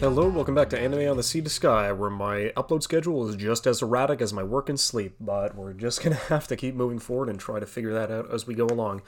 Hello, 0.00 0.28
welcome 0.28 0.54
back 0.54 0.70
to 0.70 0.78
Anime 0.78 1.10
on 1.10 1.16
the 1.16 1.22
Sea 1.22 1.42
to 1.42 1.50
Sky, 1.50 1.92
where 1.92 2.08
my 2.08 2.52
upload 2.56 2.82
schedule 2.82 3.28
is 3.28 3.36
just 3.36 3.66
as 3.66 3.82
erratic 3.82 4.22
as 4.22 4.32
my 4.32 4.42
work 4.42 4.70
and 4.70 4.80
sleep, 4.80 5.16
but 5.20 5.54
we're 5.54 5.74
just 5.74 6.02
gonna 6.04 6.14
have 6.14 6.46
to 6.48 6.56
keep 6.56 6.74
moving 6.74 6.98
forward 6.98 7.28
and 7.28 7.38
try 7.38 7.60
to 7.60 7.66
figure 7.66 7.92
that 7.92 8.10
out 8.10 8.32
as 8.32 8.46
we 8.46 8.54
go 8.54 8.64
along. 8.66 9.02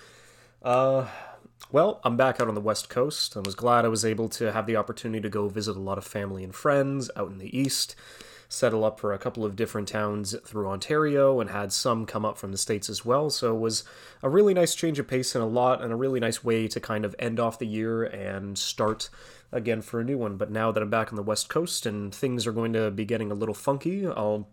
Uh, 0.62 1.06
well, 1.72 2.00
I'm 2.04 2.16
back 2.16 2.40
out 2.40 2.48
on 2.48 2.54
the 2.54 2.60
West 2.60 2.90
Coast. 2.90 3.36
I 3.36 3.40
was 3.40 3.54
glad 3.54 3.84
I 3.84 3.88
was 3.88 4.04
able 4.04 4.28
to 4.30 4.52
have 4.52 4.66
the 4.66 4.76
opportunity 4.76 5.22
to 5.22 5.30
go 5.30 5.48
visit 5.48 5.76
a 5.76 5.80
lot 5.80 5.96
of 5.96 6.04
family 6.04 6.44
and 6.44 6.54
friends 6.54 7.10
out 7.16 7.30
in 7.30 7.38
the 7.38 7.56
East, 7.56 7.94
settle 8.50 8.84
up 8.84 8.98
for 8.98 9.12
a 9.12 9.18
couple 9.18 9.44
of 9.44 9.54
different 9.54 9.86
towns 9.86 10.36
through 10.44 10.68
Ontario, 10.68 11.40
and 11.40 11.50
had 11.50 11.72
some 11.72 12.04
come 12.04 12.24
up 12.24 12.36
from 12.36 12.50
the 12.50 12.58
States 12.58 12.90
as 12.90 13.04
well. 13.04 13.30
So 13.30 13.54
it 13.54 13.60
was 13.60 13.84
a 14.22 14.28
really 14.28 14.52
nice 14.52 14.74
change 14.74 14.98
of 14.98 15.06
pace 15.06 15.34
and 15.34 15.42
a 15.42 15.46
lot, 15.46 15.80
and 15.80 15.92
a 15.92 15.96
really 15.96 16.20
nice 16.20 16.44
way 16.44 16.66
to 16.68 16.80
kind 16.80 17.04
of 17.04 17.14
end 17.18 17.38
off 17.40 17.60
the 17.60 17.66
year 17.66 18.02
and 18.02 18.58
start 18.58 19.08
again 19.52 19.80
for 19.80 20.00
a 20.00 20.04
new 20.04 20.18
one. 20.18 20.36
But 20.36 20.50
now 20.50 20.72
that 20.72 20.82
I'm 20.82 20.90
back 20.90 21.12
on 21.12 21.16
the 21.16 21.22
West 21.22 21.48
Coast 21.48 21.86
and 21.86 22.14
things 22.14 22.46
are 22.46 22.52
going 22.52 22.72
to 22.72 22.90
be 22.90 23.04
getting 23.04 23.30
a 23.30 23.34
little 23.34 23.54
funky, 23.54 24.06
I'll 24.06 24.48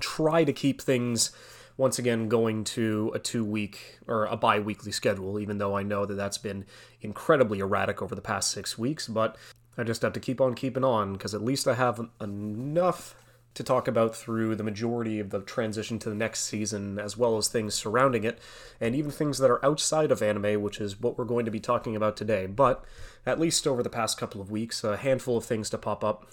try 0.00 0.44
to 0.44 0.52
keep 0.52 0.80
things 0.80 1.30
once 1.76 1.98
again 1.98 2.28
going 2.28 2.64
to 2.64 3.12
a 3.14 3.18
two 3.18 3.44
week 3.44 3.98
or 4.06 4.24
a 4.24 4.36
bi 4.36 4.60
weekly 4.60 4.92
schedule, 4.92 5.38
even 5.38 5.58
though 5.58 5.76
I 5.76 5.82
know 5.82 6.06
that 6.06 6.14
that's 6.14 6.38
been 6.38 6.64
incredibly 7.02 7.58
erratic 7.58 8.00
over 8.00 8.14
the 8.14 8.22
past 8.22 8.50
six 8.50 8.78
weeks. 8.78 9.08
But 9.08 9.36
I 9.76 9.84
just 9.84 10.00
have 10.02 10.14
to 10.14 10.20
keep 10.20 10.40
on 10.40 10.54
keeping 10.54 10.84
on 10.84 11.12
because 11.12 11.34
at 11.34 11.44
least 11.44 11.68
I 11.68 11.74
have 11.74 12.00
enough 12.18 13.14
to 13.54 13.62
talk 13.62 13.86
about 13.86 14.16
through 14.16 14.56
the 14.56 14.64
majority 14.64 15.20
of 15.20 15.30
the 15.30 15.40
transition 15.40 15.98
to 15.98 16.08
the 16.08 16.14
next 16.14 16.44
season, 16.44 16.98
as 16.98 17.16
well 17.16 17.36
as 17.36 17.48
things 17.48 17.74
surrounding 17.74 18.24
it, 18.24 18.38
and 18.80 18.94
even 18.96 19.10
things 19.10 19.38
that 19.38 19.50
are 19.50 19.64
outside 19.64 20.10
of 20.10 20.22
anime, 20.22 20.62
which 20.62 20.80
is 20.80 21.00
what 21.00 21.18
we're 21.18 21.24
going 21.24 21.44
to 21.44 21.50
be 21.50 21.60
talking 21.60 21.94
about 21.94 22.16
today. 22.16 22.46
But 22.46 22.84
at 23.26 23.38
least 23.38 23.66
over 23.66 23.82
the 23.82 23.90
past 23.90 24.18
couple 24.18 24.40
of 24.40 24.50
weeks, 24.50 24.82
a 24.82 24.96
handful 24.96 25.36
of 25.36 25.44
things 25.44 25.68
to 25.70 25.78
pop 25.78 26.02
up 26.02 26.26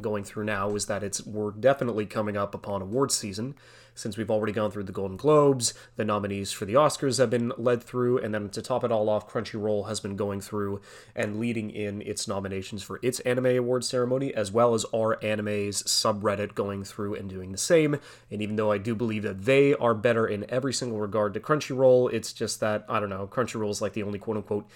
going 0.00 0.24
through 0.24 0.44
now 0.44 0.74
is 0.74 0.86
that 0.86 1.02
it's 1.04 1.24
we're 1.26 1.50
definitely 1.50 2.06
coming 2.06 2.36
up 2.36 2.54
upon 2.54 2.82
awards 2.82 3.14
season 3.14 3.54
since 3.94 4.16
we've 4.16 4.30
already 4.30 4.52
gone 4.52 4.70
through 4.70 4.84
the 4.84 4.92
Golden 4.92 5.16
Globes, 5.16 5.74
the 5.96 6.04
nominees 6.04 6.52
for 6.52 6.64
the 6.64 6.74
Oscars 6.74 7.18
have 7.18 7.30
been 7.30 7.52
led 7.56 7.82
through, 7.82 8.18
and 8.18 8.34
then 8.34 8.48
to 8.50 8.62
top 8.62 8.84
it 8.84 8.92
all 8.92 9.08
off, 9.08 9.28
Crunchyroll 9.28 9.88
has 9.88 10.00
been 10.00 10.16
going 10.16 10.40
through 10.40 10.80
and 11.14 11.38
leading 11.38 11.70
in 11.70 12.02
its 12.02 12.26
nominations 12.26 12.82
for 12.82 12.98
its 13.02 13.20
anime 13.20 13.46
award 13.46 13.84
ceremony, 13.84 14.34
as 14.34 14.50
well 14.50 14.74
as 14.74 14.86
our 14.94 15.22
anime's 15.24 15.82
subreddit 15.82 16.54
going 16.54 16.84
through 16.84 17.14
and 17.14 17.28
doing 17.28 17.52
the 17.52 17.58
same. 17.58 17.98
And 18.30 18.42
even 18.42 18.56
though 18.56 18.72
I 18.72 18.78
do 18.78 18.94
believe 18.94 19.22
that 19.22 19.44
they 19.44 19.74
are 19.74 19.94
better 19.94 20.26
in 20.26 20.46
every 20.48 20.72
single 20.72 20.98
regard 20.98 21.34
to 21.34 21.40
Crunchyroll, 21.40 22.12
it's 22.12 22.32
just 22.32 22.60
that, 22.60 22.84
I 22.88 23.00
don't 23.00 23.10
know, 23.10 23.26
Crunchyroll 23.26 23.70
is 23.70 23.82
like 23.82 23.92
the 23.92 24.02
only 24.02 24.18
quote 24.18 24.36
unquote 24.36 24.66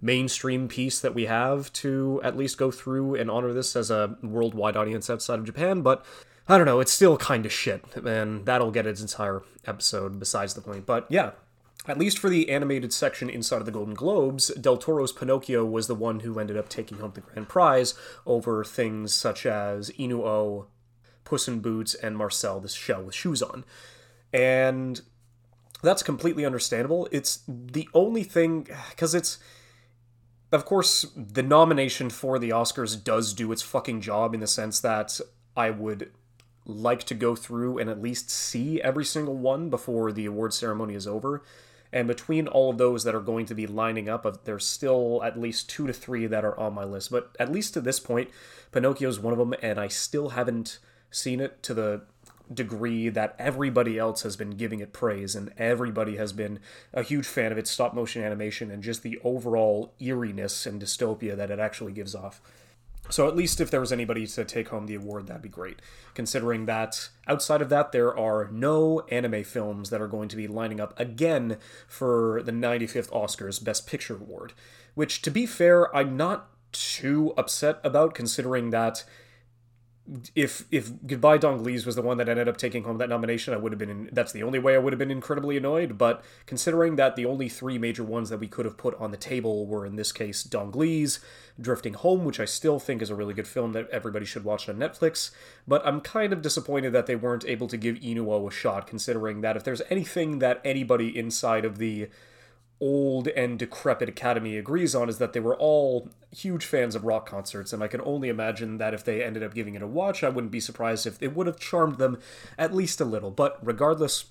mainstream 0.00 0.68
piece 0.68 1.00
that 1.00 1.14
we 1.14 1.24
have 1.24 1.72
to 1.72 2.20
at 2.22 2.36
least 2.36 2.58
go 2.58 2.70
through 2.70 3.14
and 3.14 3.30
honor 3.30 3.52
this 3.52 3.74
as 3.74 3.90
a 3.90 4.16
worldwide 4.22 4.76
audience 4.76 5.08
outside 5.08 5.38
of 5.38 5.44
Japan, 5.44 5.80
but 5.82 6.04
I 6.48 6.56
don't 6.56 6.66
know, 6.66 6.80
it's 6.80 6.92
still 6.92 7.16
kind 7.16 7.44
of 7.44 7.52
shit, 7.52 7.84
and 7.96 8.46
that'll 8.46 8.70
get 8.70 8.86
its 8.86 9.00
entire 9.00 9.42
episode 9.66 10.18
besides 10.18 10.54
the 10.54 10.60
point. 10.60 10.86
But 10.86 11.06
yeah, 11.10 11.32
at 11.88 11.98
least 11.98 12.18
for 12.18 12.30
the 12.30 12.50
animated 12.50 12.92
section 12.92 13.28
inside 13.28 13.58
of 13.58 13.66
the 13.66 13.72
Golden 13.72 13.94
Globes, 13.94 14.48
Del 14.54 14.76
Toro's 14.76 15.12
Pinocchio 15.12 15.64
was 15.64 15.86
the 15.88 15.94
one 15.94 16.20
who 16.20 16.38
ended 16.38 16.56
up 16.56 16.68
taking 16.68 16.98
home 16.98 17.12
the 17.14 17.20
grand 17.20 17.48
prize 17.48 17.94
over 18.26 18.64
things 18.64 19.12
such 19.12 19.44
as 19.44 19.90
Inu-Oh, 19.90 20.66
Puss 21.24 21.48
in 21.48 21.60
Boots, 21.60 21.94
and 21.94 22.16
Marcel 22.16 22.60
the 22.60 22.68
Shell 22.68 23.02
with 23.02 23.14
Shoes 23.14 23.42
On. 23.42 23.64
And 24.32 25.00
that's 25.82 26.04
completely 26.04 26.44
understandable. 26.44 27.08
It's 27.10 27.40
the 27.48 27.88
only 27.92 28.22
thing, 28.22 28.68
because 28.90 29.14
it's. 29.14 29.38
Of 30.52 30.64
course, 30.64 31.04
the 31.16 31.42
nomination 31.42 32.08
for 32.08 32.38
the 32.38 32.50
Oscars 32.50 33.02
does 33.02 33.34
do 33.34 33.50
its 33.50 33.62
fucking 33.62 34.00
job 34.00 34.32
in 34.32 34.38
the 34.38 34.46
sense 34.46 34.78
that 34.78 35.20
I 35.56 35.70
would 35.70 36.12
like 36.66 37.04
to 37.04 37.14
go 37.14 37.34
through 37.36 37.78
and 37.78 37.88
at 37.88 38.02
least 38.02 38.28
see 38.30 38.82
every 38.82 39.04
single 39.04 39.36
one 39.36 39.70
before 39.70 40.12
the 40.12 40.26
award 40.26 40.52
ceremony 40.52 40.94
is 40.94 41.06
over. 41.06 41.42
And 41.92 42.08
between 42.08 42.48
all 42.48 42.70
of 42.70 42.78
those 42.78 43.04
that 43.04 43.14
are 43.14 43.20
going 43.20 43.46
to 43.46 43.54
be 43.54 43.66
lining 43.66 44.08
up, 44.08 44.44
there's 44.44 44.66
still 44.66 45.22
at 45.24 45.40
least 45.40 45.70
two 45.70 45.86
to 45.86 45.92
three 45.92 46.26
that 46.26 46.44
are 46.44 46.58
on 46.58 46.74
my 46.74 46.84
list. 46.84 47.10
But 47.10 47.34
at 47.38 47.52
least 47.52 47.74
to 47.74 47.80
this 47.80 48.00
point, 48.00 48.30
Pinocchio 48.72 49.08
is 49.08 49.20
one 49.20 49.32
of 49.32 49.38
them, 49.38 49.54
and 49.62 49.78
I 49.78 49.88
still 49.88 50.30
haven't 50.30 50.78
seen 51.10 51.40
it 51.40 51.62
to 51.62 51.74
the 51.74 52.02
degree 52.52 53.08
that 53.08 53.34
everybody 53.38 53.98
else 53.98 54.22
has 54.22 54.36
been 54.36 54.50
giving 54.50 54.80
it 54.80 54.92
praise 54.92 55.34
and 55.34 55.52
everybody 55.56 56.16
has 56.16 56.32
been 56.32 56.60
a 56.92 57.02
huge 57.02 57.26
fan 57.26 57.50
of 57.50 57.58
its 57.58 57.70
stop 57.70 57.92
motion 57.92 58.22
animation 58.22 58.70
and 58.70 58.82
just 58.82 59.02
the 59.02 59.18
overall 59.24 59.92
eeriness 60.00 60.64
and 60.64 60.80
dystopia 60.80 61.36
that 61.36 61.50
it 61.50 61.58
actually 61.58 61.92
gives 61.92 62.14
off. 62.14 62.40
So 63.08 63.28
at 63.28 63.36
least 63.36 63.60
if 63.60 63.70
there 63.70 63.80
was 63.80 63.92
anybody 63.92 64.26
to 64.26 64.44
take 64.44 64.68
home 64.68 64.86
the 64.86 64.96
award, 64.96 65.26
that'd 65.26 65.42
be 65.42 65.48
great. 65.48 65.80
Considering 66.14 66.66
that 66.66 67.08
outside 67.26 67.62
of 67.62 67.68
that, 67.68 67.92
there 67.92 68.16
are 68.16 68.48
no 68.50 69.00
anime 69.10 69.44
films 69.44 69.90
that 69.90 70.00
are 70.00 70.08
going 70.08 70.28
to 70.28 70.36
be 70.36 70.48
lining 70.48 70.80
up 70.80 70.98
again 70.98 71.58
for 71.88 72.42
the 72.42 72.52
95th 72.52 73.10
Oscars 73.10 73.62
Best 73.62 73.86
Picture 73.86 74.16
Award. 74.16 74.52
Which, 74.94 75.22
to 75.22 75.30
be 75.30 75.46
fair, 75.46 75.94
I'm 75.94 76.16
not 76.16 76.48
too 76.72 77.32
upset 77.36 77.78
about, 77.84 78.14
considering 78.14 78.70
that 78.70 79.04
if 80.34 80.66
if 80.70 80.90
Goodbye 81.06 81.38
Don 81.38 81.58
Glees 81.58 81.84
was 81.84 81.96
the 81.96 82.02
one 82.02 82.18
that 82.18 82.28
ended 82.28 82.48
up 82.48 82.56
taking 82.56 82.84
home 82.84 82.98
that 82.98 83.08
nomination, 83.08 83.52
I 83.52 83.56
would 83.56 83.72
have 83.72 83.78
been. 83.78 83.90
In, 83.90 84.10
that's 84.12 84.32
the 84.32 84.42
only 84.42 84.58
way 84.58 84.74
I 84.74 84.78
would 84.78 84.92
have 84.92 84.98
been 84.98 85.10
incredibly 85.10 85.56
annoyed. 85.56 85.98
But 85.98 86.24
considering 86.46 86.96
that 86.96 87.16
the 87.16 87.26
only 87.26 87.48
three 87.48 87.78
major 87.78 88.04
ones 88.04 88.30
that 88.30 88.38
we 88.38 88.46
could 88.46 88.64
have 88.64 88.76
put 88.76 88.94
on 88.96 89.10
the 89.10 89.16
table 89.16 89.66
were 89.66 89.84
in 89.84 89.96
this 89.96 90.12
case 90.12 90.44
Don 90.44 90.70
Glees, 90.70 91.20
Drifting 91.60 91.94
Home, 91.94 92.24
which 92.24 92.40
I 92.40 92.44
still 92.44 92.78
think 92.78 93.02
is 93.02 93.10
a 93.10 93.14
really 93.14 93.34
good 93.34 93.48
film 93.48 93.72
that 93.72 93.90
everybody 93.90 94.26
should 94.26 94.44
watch 94.44 94.68
on 94.68 94.76
Netflix. 94.76 95.30
But 95.66 95.86
I'm 95.86 96.00
kind 96.00 96.32
of 96.32 96.42
disappointed 96.42 96.92
that 96.92 97.06
they 97.06 97.16
weren't 97.16 97.44
able 97.46 97.66
to 97.68 97.76
give 97.76 97.96
Inu-Oh 97.96 98.48
a 98.48 98.52
shot, 98.52 98.86
considering 98.86 99.40
that 99.40 99.56
if 99.56 99.64
there's 99.64 99.82
anything 99.90 100.38
that 100.38 100.60
anybody 100.64 101.16
inside 101.16 101.64
of 101.64 101.78
the 101.78 102.08
old 102.80 103.28
and 103.28 103.58
decrepit 103.58 104.08
Academy 104.08 104.56
agrees 104.56 104.94
on 104.94 105.08
is 105.08 105.18
that 105.18 105.32
they 105.32 105.40
were 105.40 105.56
all 105.56 106.10
huge 106.30 106.64
fans 106.64 106.94
of 106.94 107.04
rock 107.04 107.28
concerts, 107.28 107.72
and 107.72 107.82
I 107.82 107.88
can 107.88 108.00
only 108.02 108.28
imagine 108.28 108.78
that 108.78 108.94
if 108.94 109.04
they 109.04 109.22
ended 109.22 109.42
up 109.42 109.54
giving 109.54 109.74
it 109.74 109.82
a 109.82 109.86
watch, 109.86 110.22
I 110.22 110.28
wouldn't 110.28 110.52
be 110.52 110.60
surprised 110.60 111.06
if 111.06 111.22
it 111.22 111.34
would 111.34 111.46
have 111.46 111.58
charmed 111.58 111.98
them 111.98 112.18
at 112.58 112.74
least 112.74 113.00
a 113.00 113.04
little. 113.04 113.30
But 113.30 113.58
regardless, 113.62 114.26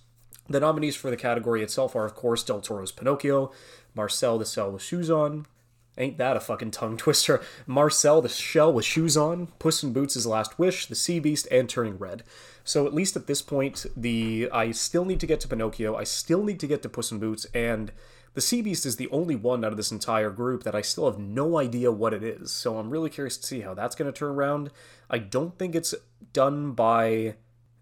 the 0.47 0.59
nominees 0.59 0.95
for 0.95 1.09
the 1.09 1.17
category 1.17 1.63
itself 1.63 1.95
are, 1.95 2.05
of 2.05 2.15
course, 2.15 2.43
Del 2.43 2.61
Toro's 2.61 2.91
Pinocchio, 2.91 3.51
Marcel 3.95 4.37
the 4.37 4.45
Shell 4.45 4.71
with 4.73 4.83
Shoes 4.83 5.09
On. 5.09 5.45
Ain't 5.97 6.17
that 6.17 6.37
a 6.37 6.41
fucking 6.41 6.71
tongue 6.71 6.97
twister? 6.97 7.41
Marcel 7.65 8.21
the 8.21 8.29
Shell 8.29 8.73
with 8.73 8.85
Shoes 8.85 9.17
On, 9.17 9.47
Puss 9.59 9.81
in 9.81 9.93
Boots' 9.93 10.25
Last 10.25 10.59
Wish, 10.59 10.85
The 10.85 10.95
Sea 10.95 11.19
Beast, 11.19 11.47
and 11.49 11.67
Turning 11.67 11.97
Red. 11.97 12.23
So 12.63 12.85
at 12.85 12.93
least 12.93 13.15
at 13.15 13.27
this 13.27 13.41
point, 13.41 13.85
the 13.95 14.49
I 14.51 14.71
still 14.71 15.05
need 15.05 15.19
to 15.19 15.27
get 15.27 15.39
to 15.41 15.47
Pinocchio, 15.47 15.95
I 15.95 16.03
still 16.03 16.43
need 16.43 16.59
to 16.59 16.67
get 16.67 16.81
to 16.83 16.89
Puss 16.89 17.11
in 17.11 17.19
Boots, 17.19 17.45
and 17.53 17.91
the 18.35 18.41
Sea 18.41 18.61
Beast 18.61 18.85
is 18.85 18.97
the 18.97 19.09
only 19.09 19.35
one 19.35 19.63
out 19.63 19.71
of 19.71 19.77
this 19.77 19.91
entire 19.91 20.29
group 20.29 20.63
that 20.63 20.75
I 20.75 20.81
still 20.81 21.09
have 21.09 21.17
no 21.17 21.57
idea 21.57 21.91
what 21.91 22.13
it 22.13 22.21
is, 22.21 22.51
so 22.51 22.77
I'm 22.77 22.89
really 22.89 23.09
curious 23.09 23.37
to 23.37 23.47
see 23.47 23.61
how 23.61 23.73
that's 23.73 23.95
going 23.95 24.11
to 24.11 24.17
turn 24.17 24.31
around. 24.31 24.71
I 25.09 25.17
don't 25.17 25.57
think 25.57 25.73
it's 25.73 25.95
done 26.33 26.73
by 26.73 27.35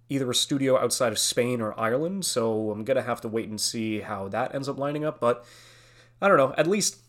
either 0.09 0.29
a 0.29 0.35
studio 0.35 0.79
outside 0.79 1.11
of 1.11 1.17
Spain 1.17 1.59
or 1.59 1.77
Ireland, 1.79 2.25
so 2.25 2.69
I'm 2.69 2.83
going 2.83 2.97
to 2.97 3.03
have 3.03 3.19
to 3.21 3.27
wait 3.27 3.49
and 3.49 3.59
see 3.59 4.01
how 4.01 4.27
that 4.29 4.53
ends 4.53 4.69
up 4.69 4.77
lining 4.77 5.03
up, 5.03 5.19
but 5.19 5.43
I 6.21 6.27
don't 6.27 6.37
know, 6.37 6.53
at 6.55 6.67
least 6.67 6.99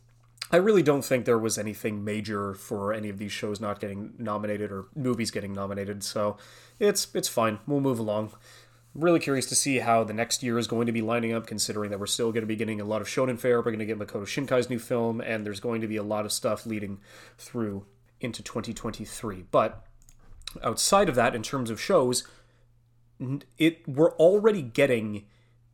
I 0.51 0.57
really 0.57 0.83
don't 0.83 1.05
think 1.05 1.25
there 1.25 1.39
was 1.39 1.59
anything 1.59 2.03
major 2.03 2.55
for 2.55 2.93
any 2.95 3.11
of 3.11 3.19
these 3.19 3.33
shows 3.33 3.61
not 3.61 3.81
getting 3.81 4.15
nominated 4.19 4.73
or 4.73 4.87
movies 4.95 5.31
getting 5.31 5.53
nominated, 5.53 6.03
so 6.03 6.39
it's 6.79 7.09
it's 7.15 7.29
fine. 7.29 7.59
We'll 7.67 7.81
move 7.81 7.99
along 7.99 8.33
really 8.95 9.19
curious 9.19 9.47
to 9.47 9.55
see 9.55 9.79
how 9.79 10.05
the 10.05 10.13
next 10.13 10.43
year 10.43 10.59
is 10.59 10.67
going 10.67 10.87
to 10.87 10.93
be 10.93 11.03
lining 11.03 11.33
up, 11.33 11.47
considering 11.47 11.91
that 11.91 11.99
we're 11.99 12.07
still 12.07 12.31
going 12.31 12.43
to 12.43 12.47
be 12.47 12.57
getting 12.57 12.81
a 12.81 12.85
lot 12.85 13.01
of 13.01 13.09
Shonen 13.09 13.39
Fare. 13.39 13.59
We're 13.59 13.65
going 13.65 13.79
to 13.81 13.87
get 13.87 13.99
Makoto 13.99 14.27
Shinkai's 14.27 14.71
new 14.71 14.79
film, 14.79 15.21
and 15.21 15.45
there's 15.45 15.61
going 15.61 15.81
to 15.81 15.89
be 15.89 15.97
a 15.97 16.03
lot 16.03 16.25
of 16.25 16.33
stuff 16.33 16.65
leading 16.65 17.01
through 17.37 17.87
into 18.21 18.43
2023. 18.43 19.45
But 19.51 19.85
outside 20.63 21.09
of 21.09 21.17
that, 21.17 21.35
in 21.35 21.43
terms 21.43 21.71
of 21.71 21.81
shows, 21.81 22.27
it 23.59 23.87
we're 23.89 24.13
already 24.13 24.63
getting 24.63 25.25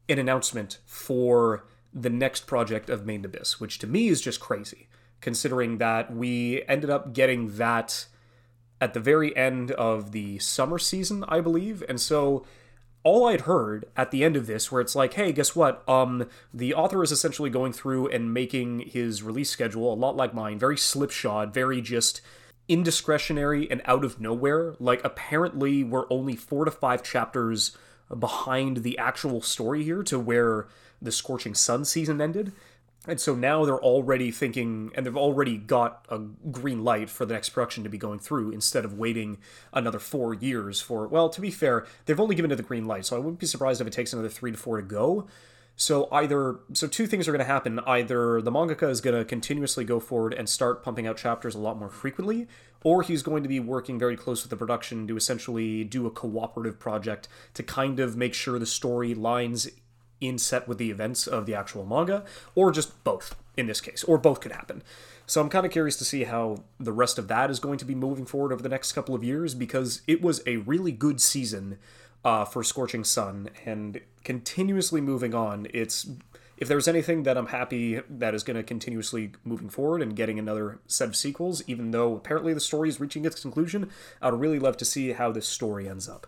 an 0.08 0.19
announcement 0.19 0.78
for 0.87 1.66
the 1.93 2.11
next 2.11 2.46
project 2.46 2.88
of 2.88 3.05
Made 3.05 3.16
in 3.16 3.25
Abyss, 3.26 3.61
which 3.61 3.78
to 3.81 3.87
me 3.87 4.08
is 4.08 4.20
just 4.20 4.40
crazy, 4.40 4.88
considering 5.20 5.78
that 5.78 6.14
we 6.14 6.62
ended 6.69 6.90
up 6.90 7.12
getting 7.12 7.56
that 7.56 8.06
at 8.81 8.94
the 8.94 9.00
very 9.00 9.37
end 9.37 9.73
of 9.73 10.12
the 10.12 10.38
summer 10.38 10.78
season, 10.78 11.25
I 11.28 11.40
believe, 11.40 11.84
and 11.88 12.00
so 12.00 12.46
all 13.02 13.26
I'd 13.26 13.43
heard 13.43 13.87
at 13.97 14.11
the 14.11 14.25
end 14.25 14.37
of 14.37 14.47
this, 14.47 14.70
where 14.70 14.81
it's 14.81 14.94
like, 14.94 15.14
hey, 15.14 15.32
guess 15.32 15.56
what? 15.56 15.88
Um, 15.88 16.29
the 16.52 16.75
author 16.75 17.02
is 17.02 17.12
essentially 17.12 17.50
going 17.50 17.73
through 17.73 18.08
and 18.08 18.35
making 18.35 18.81
his 18.81 19.23
release 19.23 19.50
schedule 19.50 19.93
a 19.93 19.94
lot 19.94 20.17
like 20.17 20.35
mine, 20.35 20.58
very 20.58 20.76
slipshod, 20.76 21.55
very 21.55 21.81
just 21.81 22.20
indiscretionary 22.69 23.70
and 23.70 23.82
out 23.85 24.05
of 24.05 24.20
nowhere. 24.20 24.75
Like, 24.79 25.02
apparently, 25.05 25.82
we're 25.82 26.11
only 26.11 26.37
four 26.37 26.64
to 26.64 26.70
five 26.70 27.02
chapters 27.02 27.76
behind 28.17 28.79
the 28.79 28.99
actual 28.99 29.41
story 29.41 29.85
here 29.85 30.02
to 30.02 30.19
where 30.19 30.67
the 31.00 31.12
Scorching 31.12 31.55
Sun 31.55 31.87
season 31.87 32.20
ended. 32.20 32.52
And 33.08 33.19
so 33.19 33.35
now 33.35 33.64
they're 33.64 33.81
already 33.81 34.31
thinking, 34.31 34.93
and 34.94 35.06
they've 35.06 35.17
already 35.17 35.56
got 35.56 36.05
a 36.11 36.19
green 36.19 36.85
light 36.85 37.08
for 37.08 37.25
the 37.25 37.32
next 37.32 37.50
production 37.50 37.82
to 37.85 37.88
be 37.88 37.97
going 37.97 38.19
through 38.19 38.50
instead 38.50 38.85
of 38.85 38.99
waiting 38.99 39.38
another 39.73 39.99
four 39.99 40.35
years 40.35 40.82
for. 40.82 41.08
Well, 41.08 41.31
to 41.31 41.41
be 41.41 41.50
fair, 41.50 41.87
they've 42.05 42.20
only 42.20 42.35
given 42.35 42.50
it 42.50 42.56
the 42.56 42.62
green 42.62 42.85
light, 42.85 43.06
so 43.06 43.17
I 43.17 43.19
wouldn't 43.19 43.38
be 43.38 43.47
surprised 43.47 43.81
if 43.81 43.87
it 43.87 43.93
takes 43.94 44.12
another 44.12 44.29
three 44.29 44.50
to 44.50 44.58
four 44.58 44.76
to 44.76 44.82
go. 44.82 45.26
So 45.76 46.08
either 46.12 46.61
so 46.75 46.87
two 46.87 47.06
things 47.06 47.26
are 47.26 47.32
going 47.32 47.38
to 47.38 47.47
happen. 47.47 47.81
Either 47.87 48.43
the 48.43 48.52
mangaka 48.52 48.91
is 48.91 49.00
going 49.00 49.17
to 49.17 49.25
continuously 49.25 49.82
go 49.82 49.99
forward 49.99 50.35
and 50.35 50.47
start 50.47 50.82
pumping 50.82 51.06
out 51.06 51.17
chapters 51.17 51.55
a 51.55 51.58
lot 51.58 51.79
more 51.79 51.88
frequently, 51.88 52.49
or 52.85 53.02
he's 53.02 53.23
going 53.23 53.43
to 53.44 53.49
be 53.49 53.61
working 53.61 53.99
very 53.99 54.14
close 54.14 54.43
with 54.43 54.50
the 54.50 54.56
production 54.58 55.08
to 55.08 55.17
essentially 55.17 55.85
do 55.85 56.06
a 56.06 56.11
cooperative 56.11 56.79
project 56.79 57.29
to 57.55 57.62
kind 57.62 57.99
of 57.99 58.14
make 58.14 58.35
sure 58.35 58.58
the 58.58 58.67
story 58.67 59.14
lines 59.14 59.70
in 60.20 60.38
set 60.38 60.69
with 60.69 60.78
the 60.78 60.90
events 60.90 61.26
of 61.26 61.46
the 61.46 61.55
actual 61.55 61.84
manga, 61.84 62.25
or 62.55 62.70
just 62.70 63.02
both 63.05 63.34
in 63.56 63.67
this 63.67 63.81
case, 63.81 64.05
or 64.05 64.19
both 64.19 64.40
could 64.40 64.52
happen. 64.52 64.82
So 65.26 65.40
I'm 65.40 65.49
kind 65.49 65.64
of 65.64 65.70
curious 65.70 65.96
to 65.99 66.05
see 66.05 66.25
how 66.25 66.64
the 66.78 66.93
rest 66.93 67.19
of 67.19 67.28
that 67.28 67.50
is 67.50 67.61
going 67.61 67.78
to 67.78 67.84
be 67.84 67.94
moving 67.94 68.26
forward 68.26 68.52
over 68.52 68.62
the 68.62 68.69
next 68.69 68.93
couple 68.93 69.14
of 69.14 69.22
years 69.22 69.55
because 69.55 70.02
it 70.06 70.22
was 70.22 70.43
a 70.46 70.56
really 70.56 70.93
good 70.93 71.20
season 71.20 71.78
uh, 72.25 72.44
for 72.44 72.64
Scorching 72.64 73.05
Sun 73.05 73.50
and 73.64 74.00
continuously 74.25 75.00
moving 75.00 75.34
on. 75.34 75.67
It's 75.72 76.08
if 76.56 76.69
there's 76.69 76.88
anything 76.88 77.23
that 77.23 77.38
I'm 77.38 77.46
happy 77.46 78.00
that 78.08 78.34
is 78.34 78.43
going 78.43 78.56
to 78.56 78.62
continuously 78.62 79.32
moving 79.44 79.70
forward 79.70 80.02
and 80.02 80.14
getting 80.14 80.38
another 80.38 80.78
set 80.87 81.08
of 81.08 81.16
sequels, 81.16 81.62
even 81.66 81.90
though 81.90 82.16
apparently 82.16 82.52
the 82.52 82.61
story 82.61 82.90
is 82.90 83.00
reaching 83.00 83.25
its 83.25 83.40
conclusion, 83.40 83.88
I'd 84.20 84.34
really 84.34 84.58
love 84.58 84.76
to 84.78 84.84
see 84.84 85.12
how 85.12 85.32
this 85.32 85.49
story 85.49 85.88
ends 85.88 86.08
up. 86.08 86.26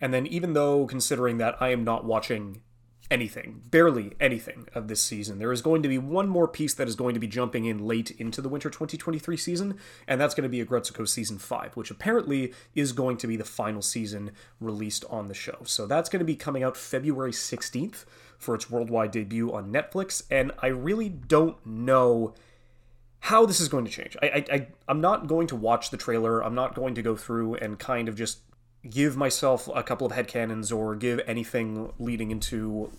And 0.00 0.12
then, 0.12 0.26
even 0.26 0.54
though 0.54 0.86
considering 0.86 1.38
that 1.38 1.56
I 1.60 1.68
am 1.68 1.84
not 1.84 2.04
watching 2.04 2.62
anything, 3.10 3.62
barely 3.70 4.12
anything 4.20 4.68
of 4.74 4.88
this 4.88 5.00
season. 5.00 5.38
There 5.38 5.52
is 5.52 5.62
going 5.62 5.82
to 5.82 5.88
be 5.88 5.98
one 5.98 6.28
more 6.28 6.46
piece 6.46 6.74
that 6.74 6.88
is 6.88 6.94
going 6.94 7.14
to 7.14 7.20
be 7.20 7.26
jumping 7.26 7.64
in 7.64 7.86
late 7.86 8.12
into 8.12 8.40
the 8.40 8.48
winter 8.48 8.70
2023 8.70 9.36
season, 9.36 9.78
and 10.06 10.20
that's 10.20 10.34
going 10.34 10.44
to 10.44 10.48
be 10.48 10.60
a 10.60 10.66
Aggretsuko 10.66 11.08
season 11.08 11.38
5, 11.38 11.76
which 11.76 11.90
apparently 11.90 12.52
is 12.74 12.92
going 12.92 13.16
to 13.18 13.26
be 13.26 13.36
the 13.36 13.44
final 13.44 13.82
season 13.82 14.30
released 14.60 15.04
on 15.10 15.26
the 15.26 15.34
show. 15.34 15.58
So 15.64 15.86
that's 15.86 16.08
going 16.08 16.20
to 16.20 16.24
be 16.24 16.36
coming 16.36 16.62
out 16.62 16.76
February 16.76 17.32
16th 17.32 18.04
for 18.38 18.54
its 18.54 18.70
worldwide 18.70 19.10
debut 19.10 19.52
on 19.52 19.72
Netflix, 19.72 20.22
and 20.30 20.52
I 20.60 20.68
really 20.68 21.08
don't 21.08 21.64
know 21.66 22.34
how 23.24 23.44
this 23.44 23.60
is 23.60 23.68
going 23.68 23.84
to 23.84 23.90
change. 23.90 24.16
I, 24.22 24.26
I, 24.26 24.44
I 24.54 24.66
I'm 24.88 25.00
not 25.00 25.26
going 25.26 25.46
to 25.48 25.56
watch 25.56 25.90
the 25.90 25.96
trailer. 25.96 26.42
I'm 26.42 26.54
not 26.54 26.74
going 26.74 26.94
to 26.94 27.02
go 27.02 27.16
through 27.16 27.56
and 27.56 27.78
kind 27.78 28.08
of 28.08 28.16
just 28.16 28.38
give 28.88 29.16
myself 29.16 29.68
a 29.74 29.82
couple 29.82 30.06
of 30.06 30.12
headcanons 30.12 30.74
or 30.74 30.94
give 30.94 31.20
anything 31.26 31.92
leading 31.98 32.30
into 32.30 32.90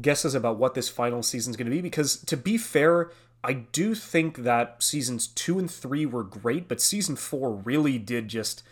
guesses 0.00 0.34
about 0.34 0.56
what 0.56 0.74
this 0.74 0.88
final 0.88 1.22
season 1.22 1.50
is 1.50 1.56
going 1.56 1.66
to 1.66 1.70
be 1.70 1.82
because 1.82 2.16
to 2.16 2.36
be 2.36 2.56
fair 2.56 3.10
i 3.42 3.52
do 3.52 3.94
think 3.94 4.38
that 4.38 4.82
seasons 4.82 5.26
two 5.26 5.58
and 5.58 5.70
three 5.70 6.06
were 6.06 6.22
great 6.22 6.68
but 6.68 6.80
season 6.80 7.16
four 7.16 7.52
really 7.52 7.98
did 7.98 8.28
just 8.28 8.62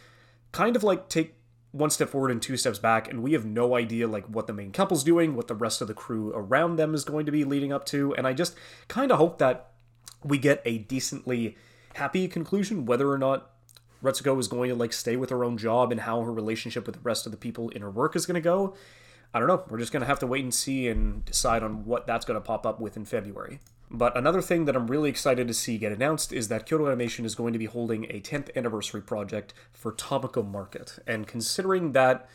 kind 0.53 0.77
of 0.77 0.85
like 0.85 1.09
take 1.09 1.35
one 1.73 1.91
step 1.91 2.09
forward 2.09 2.31
and 2.31 2.41
two 2.41 2.57
steps 2.57 2.79
back 2.79 3.09
and 3.11 3.23
we 3.23 3.33
have 3.33 3.45
no 3.45 3.75
idea 3.75 4.07
like 4.07 4.25
what 4.27 4.47
the 4.47 4.53
main 4.53 4.73
couple's 4.73 5.05
doing 5.05 5.35
what 5.35 5.49
the 5.49 5.55
rest 5.55 5.81
of 5.83 5.89
the 5.89 5.95
crew 5.95 6.33
around 6.35 6.77
them 6.77 6.95
is 6.95 7.05
going 7.05 7.27
to 7.27 7.33
be 7.33 7.45
leading 7.45 7.73
up 7.73 7.85
to 7.85 8.15
and 8.15 8.27
i 8.27 8.33
just 8.33 8.55
kind 8.87 9.11
of 9.11 9.19
hope 9.19 9.39
that 9.39 9.73
we 10.25 10.39
get 10.39 10.63
a 10.65 10.79
decently 10.79 11.57
happy 11.95 12.27
conclusion 12.27 12.87
whether 12.87 13.11
or 13.11 13.19
not 13.19 13.51
Retsuko 14.03 14.39
is 14.39 14.49
going 14.49 14.71
to 14.71 14.75
like 14.75 14.93
stay 14.93 15.17
with 15.17 15.31
her 15.31 15.45
own 15.45 15.57
job 15.57 15.91
and 15.93 16.03
how 16.03 16.23
her 16.23 16.33
relationship 16.33 16.87
with 16.87 16.97
the 16.97 17.03
rest 17.03 17.27
of 17.27 17.33
the 17.33 17.39
people 17.39 17.69
in 17.71 17.83
her 17.83 17.91
work 17.91 18.15
is 18.15 18.27
going 18.27 18.37
to 18.37 18.41
go. 18.41 18.75
I 19.35 19.39
don't 19.39 19.49
know. 19.49 19.65
We're 19.69 19.79
just 19.79 19.93
going 19.93 20.01
to 20.01 20.07
have 20.07 20.21
to 20.21 20.27
wait 20.27 20.43
and 20.43 20.55
see 20.55 20.89
and 20.89 21.25
decide 21.25 21.63
on 21.63 21.85
what 21.85 22.07
that's 22.07 22.25
going 22.25 22.41
to 22.41 22.47
pop 22.47 22.65
up 22.65 22.81
with 22.81 22.97
in 22.97 23.05
February. 23.05 23.61
But 23.91 24.17
another 24.17 24.43
thing 24.43 24.67
that 24.67 24.77
I'm 24.77 24.87
really 24.87 25.09
excited 25.09 25.49
to 25.49 25.55
see 25.55 25.79
get 25.79 25.93
announced 25.93 26.33
is 26.33 26.49
that 26.49 26.67
Kyoto 26.67 26.87
Animation 26.87 27.25
is 27.25 27.35
going 27.35 27.53
to 27.53 27.59
be 27.59 27.67
holding 27.67 28.05
a 28.05 28.21
10th 28.21 28.55
anniversary 28.55 29.01
project 29.01 29.55
for 29.73 29.93
Tamako 29.93 30.47
Market. 30.47 30.99
And 31.07 31.27
considering 31.27 31.93
that 31.93 32.29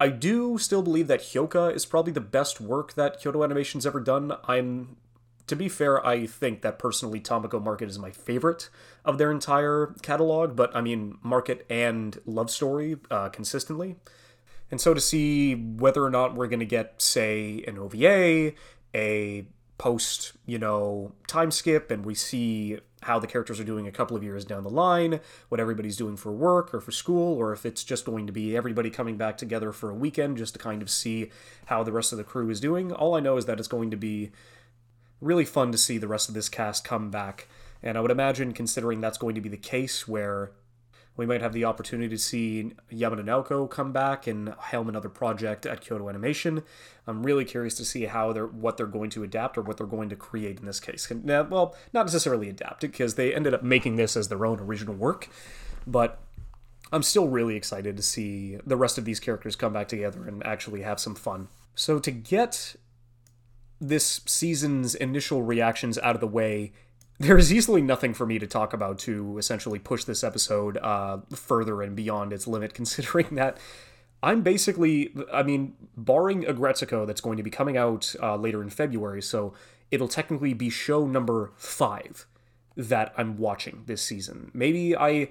I 0.00 0.08
do 0.08 0.58
still 0.58 0.82
believe 0.82 1.06
that 1.08 1.20
Hyouka 1.20 1.74
is 1.74 1.84
probably 1.84 2.12
the 2.12 2.20
best 2.20 2.60
work 2.60 2.94
that 2.94 3.20
Kyoto 3.20 3.42
Animation's 3.42 3.84
ever 3.84 4.00
done, 4.00 4.32
I'm 4.44 4.96
to 5.48 5.56
be 5.56 5.68
fair, 5.68 6.04
I 6.06 6.26
think 6.26 6.62
that 6.62 6.78
personally 6.78 7.20
Tamako 7.20 7.62
Market 7.62 7.88
is 7.88 7.98
my 7.98 8.10
favorite 8.10 8.68
of 9.04 9.18
their 9.18 9.30
entire 9.30 9.94
catalog, 10.02 10.54
but 10.54 10.74
I 10.76 10.80
mean, 10.80 11.18
Market 11.22 11.66
and 11.68 12.18
Love 12.26 12.50
Story 12.50 12.96
uh, 13.10 13.28
consistently. 13.30 13.96
And 14.70 14.80
so 14.80 14.94
to 14.94 15.00
see 15.00 15.54
whether 15.54 16.04
or 16.04 16.10
not 16.10 16.34
we're 16.34 16.46
going 16.46 16.60
to 16.60 16.66
get, 16.66 17.00
say, 17.00 17.64
an 17.66 17.78
OVA, 17.78 18.52
a 18.94 19.46
post, 19.78 20.32
you 20.44 20.58
know, 20.58 21.12
time 21.26 21.50
skip, 21.50 21.90
and 21.90 22.04
we 22.04 22.14
see 22.14 22.78
how 23.02 23.18
the 23.18 23.26
characters 23.26 23.60
are 23.60 23.64
doing 23.64 23.86
a 23.86 23.92
couple 23.92 24.16
of 24.16 24.24
years 24.24 24.44
down 24.44 24.64
the 24.64 24.70
line, 24.70 25.20
what 25.48 25.60
everybody's 25.60 25.96
doing 25.96 26.16
for 26.16 26.32
work 26.32 26.74
or 26.74 26.80
for 26.80 26.90
school, 26.90 27.34
or 27.36 27.52
if 27.52 27.64
it's 27.64 27.84
just 27.84 28.04
going 28.04 28.26
to 28.26 28.32
be 28.32 28.56
everybody 28.56 28.90
coming 28.90 29.16
back 29.16 29.38
together 29.38 29.72
for 29.72 29.88
a 29.88 29.94
weekend 29.94 30.36
just 30.36 30.54
to 30.54 30.58
kind 30.58 30.82
of 30.82 30.90
see 30.90 31.30
how 31.66 31.82
the 31.82 31.92
rest 31.92 32.12
of 32.12 32.18
the 32.18 32.24
crew 32.24 32.50
is 32.50 32.60
doing. 32.60 32.92
All 32.92 33.14
I 33.14 33.20
know 33.20 33.36
is 33.36 33.46
that 33.46 33.58
it's 33.58 33.68
going 33.68 33.90
to 33.92 33.96
be 33.96 34.32
really 35.20 35.44
fun 35.44 35.72
to 35.72 35.78
see 35.78 35.98
the 35.98 36.08
rest 36.08 36.28
of 36.28 36.34
this 36.34 36.48
cast 36.48 36.84
come 36.84 37.10
back. 37.10 37.48
And 37.82 37.96
I 37.96 38.00
would 38.00 38.10
imagine, 38.10 38.52
considering 38.52 39.00
that's 39.00 39.18
going 39.18 39.34
to 39.34 39.40
be 39.40 39.48
the 39.48 39.56
case, 39.56 40.08
where 40.08 40.52
we 41.16 41.26
might 41.26 41.42
have 41.42 41.52
the 41.52 41.64
opportunity 41.64 42.08
to 42.08 42.18
see 42.18 42.72
Yamada 42.92 43.24
Naoko 43.24 43.68
come 43.68 43.92
back 43.92 44.26
and 44.26 44.54
helm 44.60 44.88
another 44.88 45.08
project 45.08 45.66
at 45.66 45.80
Kyoto 45.80 46.08
Animation. 46.08 46.62
I'm 47.06 47.24
really 47.24 47.44
curious 47.44 47.74
to 47.74 47.84
see 47.84 48.04
how 48.04 48.32
they're 48.32 48.46
what 48.46 48.76
they're 48.76 48.86
going 48.86 49.10
to 49.10 49.24
adapt 49.24 49.58
or 49.58 49.62
what 49.62 49.76
they're 49.76 49.86
going 49.86 50.08
to 50.10 50.16
create 50.16 50.60
in 50.60 50.66
this 50.66 50.78
case. 50.78 51.10
Uh, 51.10 51.44
well, 51.50 51.76
not 51.92 52.06
necessarily 52.06 52.48
adapt 52.48 52.84
it 52.84 52.92
because 52.92 53.16
they 53.16 53.34
ended 53.34 53.52
up 53.52 53.64
making 53.64 53.96
this 53.96 54.16
as 54.16 54.28
their 54.28 54.46
own 54.46 54.60
original 54.60 54.94
work, 54.94 55.28
but 55.86 56.20
I'm 56.92 57.02
still 57.02 57.28
really 57.28 57.56
excited 57.56 57.96
to 57.96 58.02
see 58.02 58.58
the 58.64 58.76
rest 58.76 58.96
of 58.96 59.04
these 59.04 59.20
characters 59.20 59.56
come 59.56 59.72
back 59.72 59.88
together 59.88 60.24
and 60.26 60.44
actually 60.46 60.82
have 60.82 61.00
some 61.00 61.16
fun. 61.16 61.48
So 61.74 61.98
to 61.98 62.10
get 62.12 62.76
this 63.80 64.20
season's 64.26 64.94
initial 64.94 65.42
reactions 65.42 65.98
out 65.98 66.14
of 66.14 66.20
the 66.20 66.26
way, 66.26 66.72
there 67.18 67.36
is 67.36 67.52
easily 67.52 67.82
nothing 67.82 68.14
for 68.14 68.26
me 68.26 68.38
to 68.38 68.46
talk 68.46 68.72
about 68.72 68.98
to 69.00 69.38
essentially 69.38 69.78
push 69.78 70.04
this 70.04 70.22
episode 70.22 70.76
uh, 70.78 71.18
further 71.32 71.82
and 71.82 71.96
beyond 71.96 72.32
its 72.32 72.46
limit, 72.46 72.74
considering 72.80 73.34
that 73.34 73.58
I'm 74.22 74.42
basically, 74.42 75.14
I 75.32 75.42
mean, 75.42 75.74
barring 75.96 76.42
Aggretsuko 76.42 77.06
that's 77.06 77.20
going 77.20 77.36
to 77.36 77.42
be 77.42 77.50
coming 77.50 77.76
out 77.76 78.14
uh, 78.22 78.36
later 78.36 78.62
in 78.62 78.70
February, 78.70 79.22
so 79.22 79.54
it'll 79.90 80.08
technically 80.08 80.54
be 80.54 80.70
show 80.70 81.06
number 81.06 81.52
five 81.56 82.26
that 82.76 83.12
I'm 83.16 83.38
watching 83.38 83.84
this 83.86 84.02
season. 84.02 84.50
Maybe 84.54 84.96
I, 84.96 85.30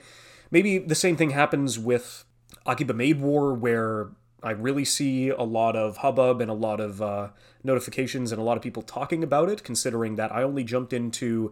maybe 0.51 0.77
the 0.77 0.95
same 0.95 1.15
thing 1.15 1.31
happens 1.31 1.77
with 1.77 2.25
Akiba 2.65 2.93
Maid 2.93 3.21
War, 3.21 3.53
where 3.53 4.09
I 4.43 4.51
really 4.51 4.85
see 4.85 5.29
a 5.29 5.41
lot 5.41 5.75
of 5.75 5.97
hubbub 5.97 6.41
and 6.41 6.51
a 6.51 6.53
lot 6.53 6.79
of 6.79 7.01
uh, 7.01 7.29
notifications 7.63 8.31
and 8.31 8.39
a 8.39 8.43
lot 8.43 8.55
of 8.55 8.63
people 8.63 8.83
talking 8.83 9.23
about 9.23 9.49
it, 9.49 9.63
considering 9.63 10.15
that 10.15 10.31
I 10.31 10.43
only 10.43 10.63
jumped 10.63 10.93
into 10.93 11.51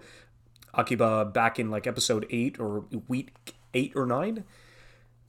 Akiba 0.74 1.25
back 1.25 1.58
in 1.58 1.72
like 1.72 1.88
episode 1.88 2.27
8 2.30 2.60
or 2.60 2.86
week 3.08 3.56
8 3.74 3.94
or 3.96 4.06
9. 4.06 4.44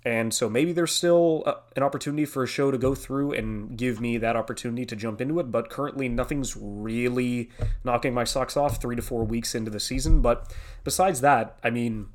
And 0.05 0.33
so 0.33 0.49
maybe 0.49 0.73
there's 0.73 0.93
still 0.93 1.43
uh, 1.47 1.55
an 1.75 1.83
opportunity 1.83 2.27
for 2.27 2.45
a 2.45 2.47
show 2.47 2.71
to 2.71 2.79
go 2.79 2.95
through 2.95 3.33
and 3.33 3.77
give 3.77 4.01
me 4.01 4.19
that 4.19 4.37
opportunity 4.37 4.87
to 4.87 4.95
jump 4.95 5.21
into 5.21 5.41
it. 5.41 5.51
But 5.51 5.69
currently, 5.69 6.09
nothing's 6.09 6.57
really 6.57 7.51
knocking 7.83 8.15
my 8.15 8.23
socks 8.23 8.57
off 8.57 8.81
three 8.81 8.95
to 8.95 9.03
four 9.03 9.25
weeks 9.25 9.53
into 9.55 9.71
the 9.71 9.81
season. 9.81 10.21
But 10.21 10.55
besides 10.85 11.23
that, 11.23 11.59
I 11.65 11.71
mean, 11.71 12.11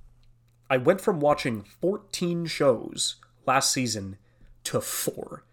I 0.69 0.77
went 0.77 1.01
from 1.01 1.19
watching 1.19 1.63
14 1.63 2.45
shows 2.45 3.15
last 3.45 3.74
season 3.74 4.17
to 4.65 4.82
four. 4.82 5.44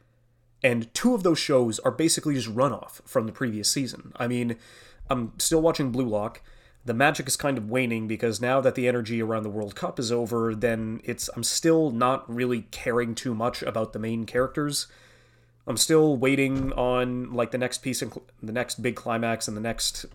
And 0.63 0.93
two 0.93 1.15
of 1.15 1.23
those 1.23 1.39
shows 1.39 1.79
are 1.81 1.91
basically 1.91 2.35
just 2.35 2.55
runoff 2.55 3.01
from 3.05 3.27
the 3.27 3.33
previous 3.33 3.71
season. 3.71 4.13
I 4.17 4.27
mean, 4.27 4.57
I'm 5.09 5.33
still 5.39 5.63
watching 5.63 5.93
Blue 5.93 6.09
Lock. 6.09 6.41
The 6.85 6.95
magic 6.95 7.29
is 7.29 7.37
kind 7.37 7.59
of 7.59 7.71
waning 7.71 8.09
because 8.09 8.41
now 8.41 8.61
that 8.61 8.75
the 8.75 8.89
energy 8.89 9.23
around 9.23 9.43
the 9.43 9.51
World 9.51 9.77
Cup 9.77 9.99
is 9.99 10.11
over, 10.11 10.55
then 10.55 11.01
it's 11.05 11.29
I'm 11.37 11.45
still 11.45 11.91
not 11.91 12.33
really 12.33 12.63
caring 12.71 13.15
too 13.15 13.35
much 13.35 13.63
about 13.63 13.93
the 13.93 13.99
main 13.99 14.25
characters. 14.25 14.87
I'm 15.67 15.77
still 15.77 16.17
waiting 16.17 16.73
on 16.73 17.33
like 17.35 17.51
the 17.51 17.59
next 17.59 17.79
piece 17.79 18.01
and 18.01 18.19
the 18.43 18.53
next 18.53 18.83
big 18.83 18.97
climax 18.97 19.49
and 19.49 19.57
the 19.57 19.61
next 19.61 20.07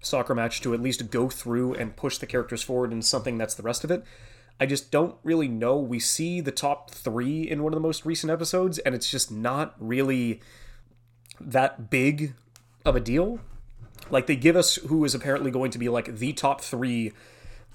soccer 0.00 0.34
match 0.34 0.60
to 0.62 0.74
at 0.74 0.80
least 0.80 1.10
go 1.10 1.28
through 1.28 1.74
and 1.74 1.94
push 1.94 2.18
the 2.18 2.26
characters 2.26 2.62
forward 2.62 2.92
in 2.92 3.02
something 3.02 3.38
that's 3.38 3.54
the 3.54 3.62
rest 3.62 3.84
of 3.84 3.90
it. 3.90 4.04
I 4.60 4.66
just 4.66 4.90
don't 4.90 5.16
really 5.24 5.48
know. 5.48 5.78
We 5.78 5.98
see 5.98 6.42
the 6.42 6.52
top 6.52 6.90
three 6.90 7.48
in 7.48 7.62
one 7.62 7.72
of 7.72 7.76
the 7.76 7.80
most 7.80 8.04
recent 8.04 8.30
episodes, 8.30 8.78
and 8.78 8.94
it's 8.94 9.10
just 9.10 9.32
not 9.32 9.74
really 9.78 10.40
that 11.40 11.88
big 11.88 12.34
of 12.84 12.94
a 12.94 13.00
deal. 13.00 13.40
Like 14.10 14.26
they 14.26 14.36
give 14.36 14.56
us 14.56 14.76
who 14.76 15.04
is 15.04 15.14
apparently 15.14 15.50
going 15.50 15.70
to 15.70 15.78
be 15.78 15.88
like 15.88 16.18
the 16.18 16.34
top 16.34 16.60
three 16.60 17.12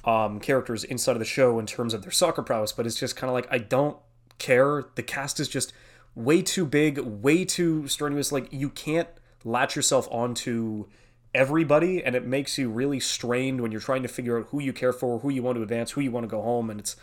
um, 0.03 0.39
characters 0.39 0.83
inside 0.83 1.13
of 1.13 1.19
the 1.19 1.25
show 1.25 1.57
in 1.57 1.65
terms 1.65 1.93
of 1.95 2.03
their 2.03 2.11
soccer 2.11 2.43
prowess, 2.43 2.71
but 2.71 2.85
it's 2.85 2.99
just 2.99 3.15
kind 3.15 3.29
of 3.29 3.33
like 3.33 3.47
I 3.51 3.57
don't 3.57 3.97
care. 4.37 4.85
The 4.93 5.03
cast 5.03 5.39
is 5.39 5.47
just 5.47 5.73
way 6.13 6.43
too 6.43 6.65
big, 6.65 6.99
way 6.99 7.45
too 7.45 7.87
strenuous. 7.87 8.31
Like 8.31 8.51
you 8.51 8.69
can't 8.69 9.09
latch 9.43 9.75
yourself 9.75 10.07
onto 10.11 10.85
everybody 11.35 12.03
and 12.03 12.15
it 12.15 12.25
makes 12.25 12.57
you 12.57 12.69
really 12.69 12.99
strained 12.99 13.61
when 13.61 13.71
you're 13.71 13.81
trying 13.81 14.01
to 14.01 14.07
figure 14.07 14.39
out 14.39 14.47
who 14.49 14.61
you 14.61 14.73
care 14.73 14.93
for, 14.93 15.19
who 15.19 15.29
you 15.29 15.43
want 15.43 15.57
to 15.57 15.61
advance, 15.61 15.91
who 15.91 16.01
you 16.01 16.09
want 16.09 16.23
to 16.23 16.29
go 16.29 16.41
home 16.41 16.69
and 16.69 16.79
it's 16.79 16.95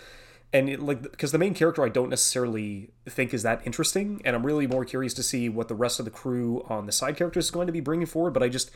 and 0.54 0.68
it, 0.68 0.80
like 0.80 1.02
because 1.02 1.32
the 1.32 1.38
main 1.38 1.54
character 1.54 1.84
I 1.84 1.88
don't 1.88 2.08
necessarily 2.08 2.90
think 3.08 3.32
is 3.32 3.42
that 3.42 3.62
interesting 3.64 4.20
and 4.24 4.34
I'm 4.34 4.44
really 4.44 4.66
more 4.66 4.84
curious 4.84 5.14
to 5.14 5.22
see 5.22 5.48
what 5.48 5.68
the 5.68 5.74
rest 5.74 5.98
of 5.98 6.04
the 6.04 6.10
crew 6.10 6.64
on 6.68 6.86
the 6.86 6.92
side 6.92 7.16
characters 7.16 7.46
is 7.46 7.50
going 7.50 7.66
to 7.66 7.72
be 7.72 7.80
bringing 7.80 8.06
forward, 8.06 8.32
but 8.32 8.42
I 8.42 8.48
just 8.48 8.70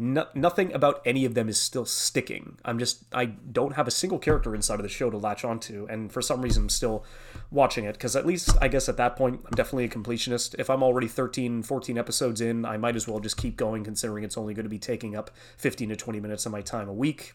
no, 0.00 0.26
nothing 0.32 0.72
about 0.72 1.02
any 1.04 1.24
of 1.24 1.34
them 1.34 1.48
is 1.48 1.58
still 1.58 1.84
sticking. 1.84 2.56
I'm 2.64 2.78
just 2.78 3.02
I 3.12 3.26
don't 3.26 3.74
have 3.74 3.88
a 3.88 3.90
single 3.90 4.20
character 4.20 4.54
inside 4.54 4.76
of 4.76 4.84
the 4.84 4.88
show 4.88 5.10
to 5.10 5.18
latch 5.18 5.44
onto, 5.44 5.88
and 5.90 6.12
for 6.12 6.22
some 6.22 6.40
reason 6.40 6.64
I'm 6.64 6.68
still 6.68 7.04
watching 7.50 7.84
it 7.84 7.94
because 7.94 8.14
at 8.14 8.24
least 8.24 8.56
I 8.60 8.68
guess 8.68 8.88
at 8.88 8.96
that 8.98 9.16
point 9.16 9.40
I'm 9.44 9.56
definitely 9.56 9.86
a 9.86 9.88
completionist. 9.88 10.54
If 10.56 10.70
I'm 10.70 10.84
already 10.84 11.08
13, 11.08 11.64
14 11.64 11.98
episodes 11.98 12.40
in, 12.40 12.64
I 12.64 12.76
might 12.76 12.94
as 12.94 13.08
well 13.08 13.18
just 13.18 13.36
keep 13.36 13.56
going, 13.56 13.82
considering 13.82 14.22
it's 14.22 14.38
only 14.38 14.54
going 14.54 14.66
to 14.66 14.70
be 14.70 14.78
taking 14.78 15.16
up 15.16 15.30
15 15.56 15.88
to 15.88 15.96
20 15.96 16.20
minutes 16.20 16.46
of 16.46 16.52
my 16.52 16.62
time 16.62 16.88
a 16.88 16.94
week. 16.94 17.34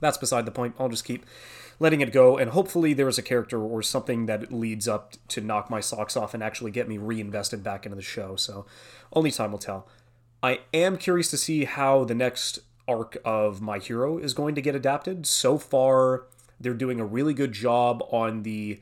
That's 0.00 0.16
beside 0.16 0.46
the 0.46 0.50
point. 0.50 0.74
I'll 0.78 0.88
just 0.88 1.04
keep 1.04 1.26
letting 1.78 2.00
it 2.00 2.12
go, 2.12 2.38
and 2.38 2.50
hopefully 2.52 2.94
there 2.94 3.08
is 3.08 3.18
a 3.18 3.22
character 3.22 3.60
or 3.60 3.82
something 3.82 4.24
that 4.26 4.50
leads 4.50 4.88
up 4.88 5.14
to 5.28 5.42
knock 5.42 5.68
my 5.68 5.80
socks 5.80 6.16
off 6.16 6.32
and 6.32 6.42
actually 6.42 6.70
get 6.70 6.88
me 6.88 6.96
reinvested 6.96 7.62
back 7.62 7.84
into 7.84 7.96
the 7.96 8.02
show. 8.02 8.36
So 8.36 8.64
only 9.12 9.30
time 9.30 9.52
will 9.52 9.58
tell. 9.58 9.86
I 10.42 10.60
am 10.72 10.96
curious 10.96 11.30
to 11.30 11.36
see 11.36 11.64
how 11.64 12.04
the 12.04 12.14
next 12.14 12.60
arc 12.88 13.18
of 13.24 13.60
My 13.60 13.78
Hero 13.78 14.18
is 14.18 14.32
going 14.32 14.54
to 14.54 14.62
get 14.62 14.74
adapted. 14.74 15.26
So 15.26 15.58
far, 15.58 16.24
they're 16.58 16.74
doing 16.74 16.98
a 16.98 17.04
really 17.04 17.34
good 17.34 17.52
job 17.52 18.02
on 18.10 18.42
the 18.42 18.80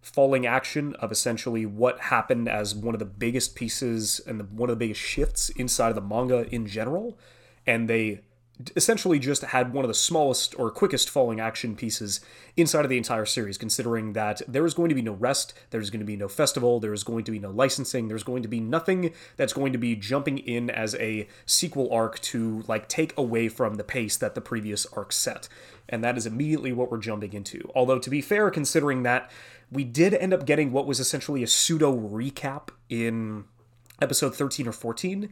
falling 0.00 0.46
action 0.46 0.94
of 0.96 1.12
essentially 1.12 1.64
what 1.64 2.00
happened 2.00 2.48
as 2.48 2.74
one 2.74 2.94
of 2.94 2.98
the 2.98 3.04
biggest 3.04 3.54
pieces 3.54 4.20
and 4.26 4.40
the, 4.40 4.44
one 4.44 4.68
of 4.68 4.78
the 4.78 4.84
biggest 4.84 5.00
shifts 5.00 5.48
inside 5.50 5.90
of 5.90 5.94
the 5.94 6.00
manga 6.00 6.48
in 6.52 6.66
general. 6.66 7.18
And 7.66 7.88
they 7.88 8.20
essentially 8.76 9.18
just 9.18 9.42
had 9.42 9.72
one 9.72 9.84
of 9.84 9.88
the 9.88 9.94
smallest 9.94 10.58
or 10.58 10.70
quickest 10.70 11.08
falling 11.08 11.40
action 11.40 11.74
pieces 11.74 12.20
inside 12.56 12.84
of 12.84 12.90
the 12.90 12.96
entire 12.96 13.24
series, 13.24 13.58
considering 13.58 14.12
that 14.12 14.42
there 14.46 14.64
is 14.66 14.74
going 14.74 14.88
to 14.88 14.94
be 14.94 15.02
no 15.02 15.14
rest, 15.14 15.54
there's 15.70 15.90
going 15.90 16.00
to 16.00 16.06
be 16.06 16.16
no 16.16 16.28
festival, 16.28 16.78
there's 16.78 17.02
going 17.02 17.24
to 17.24 17.32
be 17.32 17.38
no 17.38 17.50
licensing, 17.50 18.08
there's 18.08 18.22
going 18.22 18.42
to 18.42 18.48
be 18.48 18.60
nothing 18.60 19.12
that's 19.36 19.52
going 19.52 19.72
to 19.72 19.78
be 19.78 19.96
jumping 19.96 20.38
in 20.38 20.70
as 20.70 20.94
a 20.96 21.26
sequel 21.46 21.92
arc 21.92 22.20
to 22.20 22.62
like 22.68 22.88
take 22.88 23.16
away 23.16 23.48
from 23.48 23.76
the 23.76 23.84
pace 23.84 24.16
that 24.16 24.34
the 24.34 24.40
previous 24.40 24.86
arc 24.86 25.12
set. 25.12 25.48
And 25.88 26.04
that 26.04 26.16
is 26.16 26.26
immediately 26.26 26.72
what 26.72 26.90
we're 26.90 26.98
jumping 26.98 27.32
into. 27.32 27.68
Although, 27.74 27.98
to 27.98 28.10
be 28.10 28.20
fair, 28.20 28.50
considering 28.50 29.02
that 29.02 29.30
we 29.70 29.84
did 29.84 30.14
end 30.14 30.34
up 30.34 30.46
getting 30.46 30.72
what 30.72 30.86
was 30.86 31.00
essentially 31.00 31.42
a 31.42 31.46
pseudo 31.46 31.96
recap 31.96 32.68
in 32.88 33.44
episode 34.00 34.34
13 34.34 34.68
or 34.68 34.72
14 34.72 35.30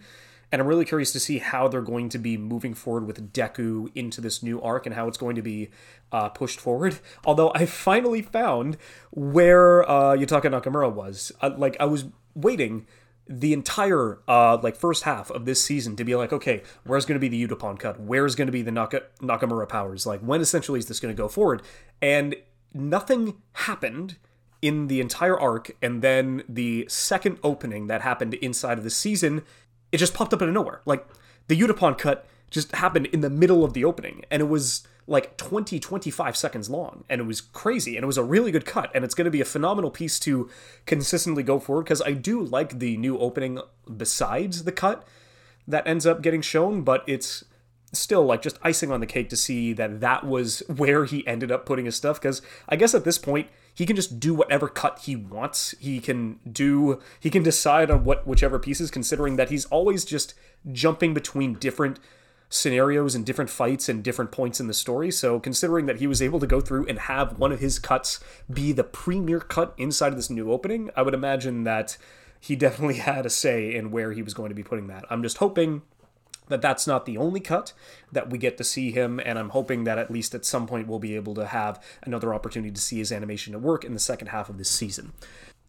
and 0.52 0.60
I'm 0.60 0.66
really 0.66 0.84
curious 0.84 1.12
to 1.12 1.20
see 1.20 1.38
how 1.38 1.68
they're 1.68 1.80
going 1.80 2.08
to 2.10 2.18
be 2.18 2.36
moving 2.36 2.74
forward 2.74 3.06
with 3.06 3.32
Deku 3.32 3.90
into 3.94 4.20
this 4.20 4.42
new 4.42 4.60
arc 4.60 4.86
and 4.86 4.94
how 4.94 5.06
it's 5.06 5.18
going 5.18 5.36
to 5.36 5.42
be 5.42 5.70
uh, 6.10 6.28
pushed 6.30 6.60
forward. 6.60 6.98
Although 7.24 7.52
I 7.54 7.66
finally 7.66 8.22
found 8.22 8.76
where 9.10 9.88
uh, 9.88 10.16
Yutaka 10.16 10.44
Nakamura 10.44 10.92
was. 10.92 11.32
Uh, 11.40 11.50
like 11.56 11.76
I 11.78 11.84
was 11.84 12.06
waiting 12.34 12.86
the 13.28 13.52
entire 13.52 14.18
uh, 14.26 14.58
like 14.60 14.74
first 14.74 15.04
half 15.04 15.30
of 15.30 15.44
this 15.44 15.62
season 15.62 15.94
to 15.94 16.04
be 16.04 16.16
like, 16.16 16.32
okay, 16.32 16.62
where's 16.84 17.06
going 17.06 17.20
to 17.20 17.20
be 17.20 17.28
the 17.28 17.46
Yutapon 17.46 17.78
cut? 17.78 18.00
Where's 18.00 18.34
going 18.34 18.46
to 18.46 18.52
be 18.52 18.62
the 18.62 18.72
Naka- 18.72 19.04
Nakamura 19.20 19.68
powers? 19.68 20.04
Like 20.04 20.20
when 20.20 20.40
essentially 20.40 20.80
is 20.80 20.86
this 20.86 20.98
going 20.98 21.14
to 21.14 21.20
go 21.20 21.28
forward? 21.28 21.62
And 22.02 22.34
nothing 22.74 23.40
happened 23.52 24.16
in 24.62 24.88
the 24.88 25.00
entire 25.00 25.38
arc, 25.38 25.70
and 25.80 26.02
then 26.02 26.42
the 26.46 26.84
second 26.88 27.38
opening 27.42 27.86
that 27.86 28.02
happened 28.02 28.34
inside 28.34 28.76
of 28.76 28.84
the 28.84 28.90
season 28.90 29.42
it 29.92 29.98
just 29.98 30.14
popped 30.14 30.32
up 30.32 30.42
out 30.42 30.48
of 30.48 30.54
nowhere. 30.54 30.80
Like 30.84 31.06
the 31.48 31.58
Yutapon 31.58 31.98
cut 31.98 32.26
just 32.50 32.72
happened 32.72 33.06
in 33.06 33.20
the 33.20 33.30
middle 33.30 33.64
of 33.64 33.74
the 33.74 33.84
opening, 33.84 34.24
and 34.30 34.40
it 34.42 34.48
was 34.48 34.86
like 35.06 35.36
20, 35.36 35.80
25 35.80 36.36
seconds 36.36 36.70
long, 36.70 37.04
and 37.08 37.20
it 37.20 37.24
was 37.24 37.40
crazy, 37.40 37.96
and 37.96 38.04
it 38.04 38.06
was 38.06 38.18
a 38.18 38.24
really 38.24 38.52
good 38.52 38.66
cut, 38.66 38.90
and 38.94 39.04
it's 39.04 39.14
going 39.14 39.24
to 39.24 39.30
be 39.30 39.40
a 39.40 39.44
phenomenal 39.44 39.90
piece 39.90 40.18
to 40.20 40.48
consistently 40.86 41.42
go 41.42 41.58
forward 41.58 41.84
because 41.84 42.02
I 42.02 42.12
do 42.12 42.42
like 42.42 42.78
the 42.78 42.96
new 42.96 43.18
opening 43.18 43.60
besides 43.96 44.64
the 44.64 44.72
cut 44.72 45.06
that 45.66 45.86
ends 45.86 46.06
up 46.06 46.22
getting 46.22 46.42
shown, 46.42 46.82
but 46.82 47.02
it's 47.06 47.44
still 47.92 48.24
like 48.24 48.42
just 48.42 48.58
icing 48.62 48.92
on 48.92 49.00
the 49.00 49.06
cake 49.06 49.28
to 49.30 49.36
see 49.36 49.72
that 49.72 50.00
that 50.00 50.24
was 50.24 50.60
where 50.76 51.04
he 51.04 51.26
ended 51.26 51.50
up 51.50 51.66
putting 51.66 51.84
his 51.84 51.96
stuff 51.96 52.20
because 52.20 52.42
I 52.68 52.76
guess 52.76 52.94
at 52.94 53.04
this 53.04 53.18
point 53.18 53.48
he 53.74 53.86
can 53.86 53.96
just 53.96 54.20
do 54.20 54.34
whatever 54.34 54.68
cut 54.68 55.00
he 55.04 55.16
wants. 55.16 55.74
He 55.78 56.00
can 56.00 56.38
do 56.50 57.00
he 57.18 57.30
can 57.30 57.42
decide 57.42 57.90
on 57.90 58.04
what 58.04 58.26
whichever 58.26 58.58
pieces 58.58 58.90
considering 58.90 59.36
that 59.36 59.50
he's 59.50 59.64
always 59.66 60.04
just 60.04 60.34
jumping 60.72 61.14
between 61.14 61.54
different 61.54 61.98
scenarios 62.52 63.14
and 63.14 63.24
different 63.24 63.48
fights 63.48 63.88
and 63.88 64.02
different 64.02 64.32
points 64.32 64.58
in 64.58 64.66
the 64.66 64.74
story. 64.74 65.10
So 65.10 65.38
considering 65.38 65.86
that 65.86 65.98
he 66.00 66.08
was 66.08 66.20
able 66.20 66.40
to 66.40 66.48
go 66.48 66.60
through 66.60 66.86
and 66.86 66.98
have 66.98 67.38
one 67.38 67.52
of 67.52 67.60
his 67.60 67.78
cuts 67.78 68.18
be 68.52 68.72
the 68.72 68.84
premiere 68.84 69.38
cut 69.38 69.72
inside 69.78 70.08
of 70.08 70.16
this 70.16 70.30
new 70.30 70.50
opening, 70.50 70.90
I 70.96 71.02
would 71.02 71.14
imagine 71.14 71.62
that 71.64 71.96
he 72.40 72.56
definitely 72.56 72.96
had 72.96 73.24
a 73.24 73.30
say 73.30 73.74
in 73.74 73.92
where 73.92 74.12
he 74.12 74.22
was 74.22 74.34
going 74.34 74.48
to 74.48 74.54
be 74.54 74.64
putting 74.64 74.88
that. 74.88 75.04
I'm 75.08 75.22
just 75.22 75.38
hoping 75.38 75.82
that 76.50 76.62
that's 76.62 76.86
not 76.86 77.06
the 77.06 77.16
only 77.16 77.40
cut 77.40 77.72
that 78.12 78.30
we 78.30 78.38
get 78.38 78.58
to 78.58 78.64
see 78.64 78.90
him, 78.92 79.20
and 79.24 79.38
I'm 79.38 79.50
hoping 79.50 79.84
that 79.84 79.98
at 79.98 80.10
least 80.10 80.34
at 80.34 80.44
some 80.44 80.66
point 80.66 80.86
we'll 80.86 80.98
be 80.98 81.16
able 81.16 81.34
to 81.34 81.46
have 81.46 81.82
another 82.02 82.34
opportunity 82.34 82.72
to 82.72 82.80
see 82.80 82.98
his 82.98 83.10
animation 83.10 83.54
at 83.54 83.62
work 83.62 83.84
in 83.84 83.94
the 83.94 84.00
second 84.00 84.28
half 84.28 84.50
of 84.50 84.58
this 84.58 84.70
season. 84.70 85.12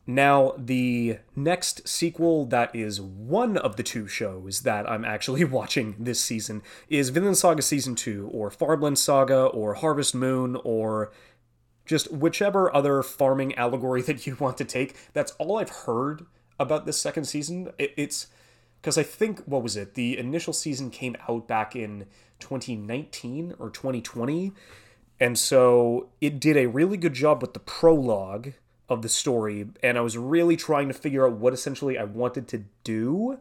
Now, 0.07 0.53
the 0.57 1.19
next 1.35 1.87
sequel 1.87 2.45
that 2.45 2.75
is 2.75 2.99
one 2.99 3.55
of 3.55 3.75
the 3.75 3.83
two 3.83 4.07
shows 4.07 4.61
that 4.61 4.89
I'm 4.89 5.05
actually 5.05 5.43
watching 5.45 5.95
this 5.99 6.19
season 6.19 6.63
is 6.89 7.09
Vinland 7.09 7.37
Saga 7.37 7.61
Season 7.61 7.95
2, 7.95 8.29
or 8.33 8.49
Farmland 8.49 8.97
Saga, 8.97 9.45
or 9.45 9.75
Harvest 9.75 10.15
Moon, 10.15 10.57
or 10.63 11.11
just 11.85 12.11
whichever 12.11 12.73
other 12.75 13.03
farming 13.03 13.55
allegory 13.55 14.01
that 14.07 14.25
you 14.25 14.35
want 14.39 14.57
to 14.57 14.65
take. 14.65 14.95
That's 15.13 15.33
all 15.33 15.57
I've 15.57 15.69
heard 15.69 16.25
about 16.59 16.85
this 16.85 16.99
second 16.99 17.25
season. 17.25 17.71
it's 17.77 18.27
because 18.81 18.97
I 18.97 19.03
think 19.03 19.41
what 19.45 19.61
was 19.61 19.77
it? 19.77 19.93
The 19.93 20.17
initial 20.17 20.53
season 20.53 20.89
came 20.89 21.15
out 21.29 21.47
back 21.47 21.75
in 21.75 22.05
2019 22.39 23.53
or 23.59 23.69
2020, 23.69 24.51
and 25.19 25.37
so 25.37 26.09
it 26.19 26.39
did 26.39 26.57
a 26.57 26.65
really 26.65 26.97
good 26.97 27.13
job 27.13 27.41
with 27.41 27.53
the 27.53 27.59
prologue 27.59 28.53
of 28.89 29.03
the 29.03 29.09
story, 29.09 29.67
and 29.83 29.97
I 29.97 30.01
was 30.01 30.17
really 30.17 30.57
trying 30.57 30.87
to 30.87 30.93
figure 30.93 31.25
out 31.25 31.33
what 31.33 31.53
essentially 31.53 31.97
I 31.97 32.03
wanted 32.03 32.47
to 32.49 32.65
do 32.83 33.37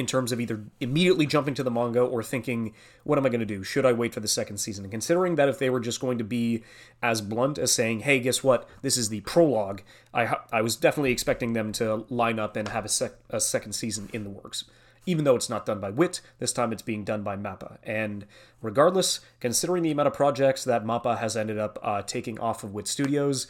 in 0.00 0.06
terms 0.06 0.32
of 0.32 0.40
either 0.40 0.64
immediately 0.80 1.26
jumping 1.26 1.54
to 1.54 1.62
the 1.62 1.70
manga 1.70 2.00
or 2.00 2.22
thinking, 2.22 2.74
what 3.04 3.18
am 3.18 3.26
I 3.26 3.28
going 3.28 3.40
to 3.40 3.46
do? 3.46 3.62
Should 3.62 3.86
I 3.86 3.92
wait 3.92 4.14
for 4.14 4.20
the 4.20 4.26
second 4.26 4.56
season? 4.56 4.84
And 4.84 4.90
considering 4.90 5.36
that 5.36 5.48
if 5.48 5.58
they 5.58 5.70
were 5.70 5.78
just 5.78 6.00
going 6.00 6.18
to 6.18 6.24
be 6.24 6.64
as 7.02 7.20
blunt 7.20 7.58
as 7.58 7.70
saying, 7.70 8.00
hey, 8.00 8.18
guess 8.18 8.42
what? 8.42 8.68
This 8.82 8.96
is 8.96 9.10
the 9.10 9.20
prologue, 9.20 9.82
I, 10.12 10.36
I 10.50 10.62
was 10.62 10.74
definitely 10.74 11.12
expecting 11.12 11.52
them 11.52 11.70
to 11.72 12.06
line 12.08 12.38
up 12.38 12.56
and 12.56 12.68
have 12.68 12.84
a, 12.84 12.88
sec- 12.88 13.18
a 13.28 13.40
second 13.40 13.74
season 13.74 14.08
in 14.12 14.24
the 14.24 14.30
works. 14.30 14.64
Even 15.06 15.24
though 15.24 15.36
it's 15.36 15.48
not 15.48 15.64
done 15.64 15.80
by 15.80 15.90
WIT, 15.90 16.20
this 16.38 16.52
time 16.52 16.72
it's 16.72 16.82
being 16.82 17.04
done 17.04 17.22
by 17.22 17.36
MAPPA. 17.36 17.78
And 17.82 18.26
regardless, 18.60 19.20
considering 19.40 19.82
the 19.82 19.90
amount 19.90 20.08
of 20.08 20.14
projects 20.14 20.64
that 20.64 20.84
MAPPA 20.84 21.18
has 21.18 21.36
ended 21.36 21.58
up 21.58 21.78
uh, 21.82 22.02
taking 22.02 22.38
off 22.38 22.64
of 22.64 22.74
WIT 22.74 22.86
Studios, 22.86 23.46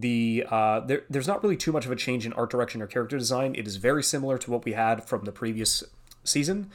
the 0.00 0.46
uh, 0.50 0.80
there, 0.80 1.04
there's 1.10 1.28
not 1.28 1.42
really 1.42 1.56
too 1.56 1.72
much 1.72 1.86
of 1.86 1.92
a 1.92 1.96
change 1.96 2.26
in 2.26 2.32
art 2.32 2.50
direction 2.50 2.80
or 2.82 2.86
character 2.86 3.18
design. 3.18 3.54
It 3.54 3.66
is 3.66 3.76
very 3.76 4.02
similar 4.02 4.38
to 4.38 4.50
what 4.50 4.64
we 4.64 4.72
had 4.72 5.04
from 5.04 5.24
the 5.24 5.32
previous 5.32 5.84
season. 6.24 6.70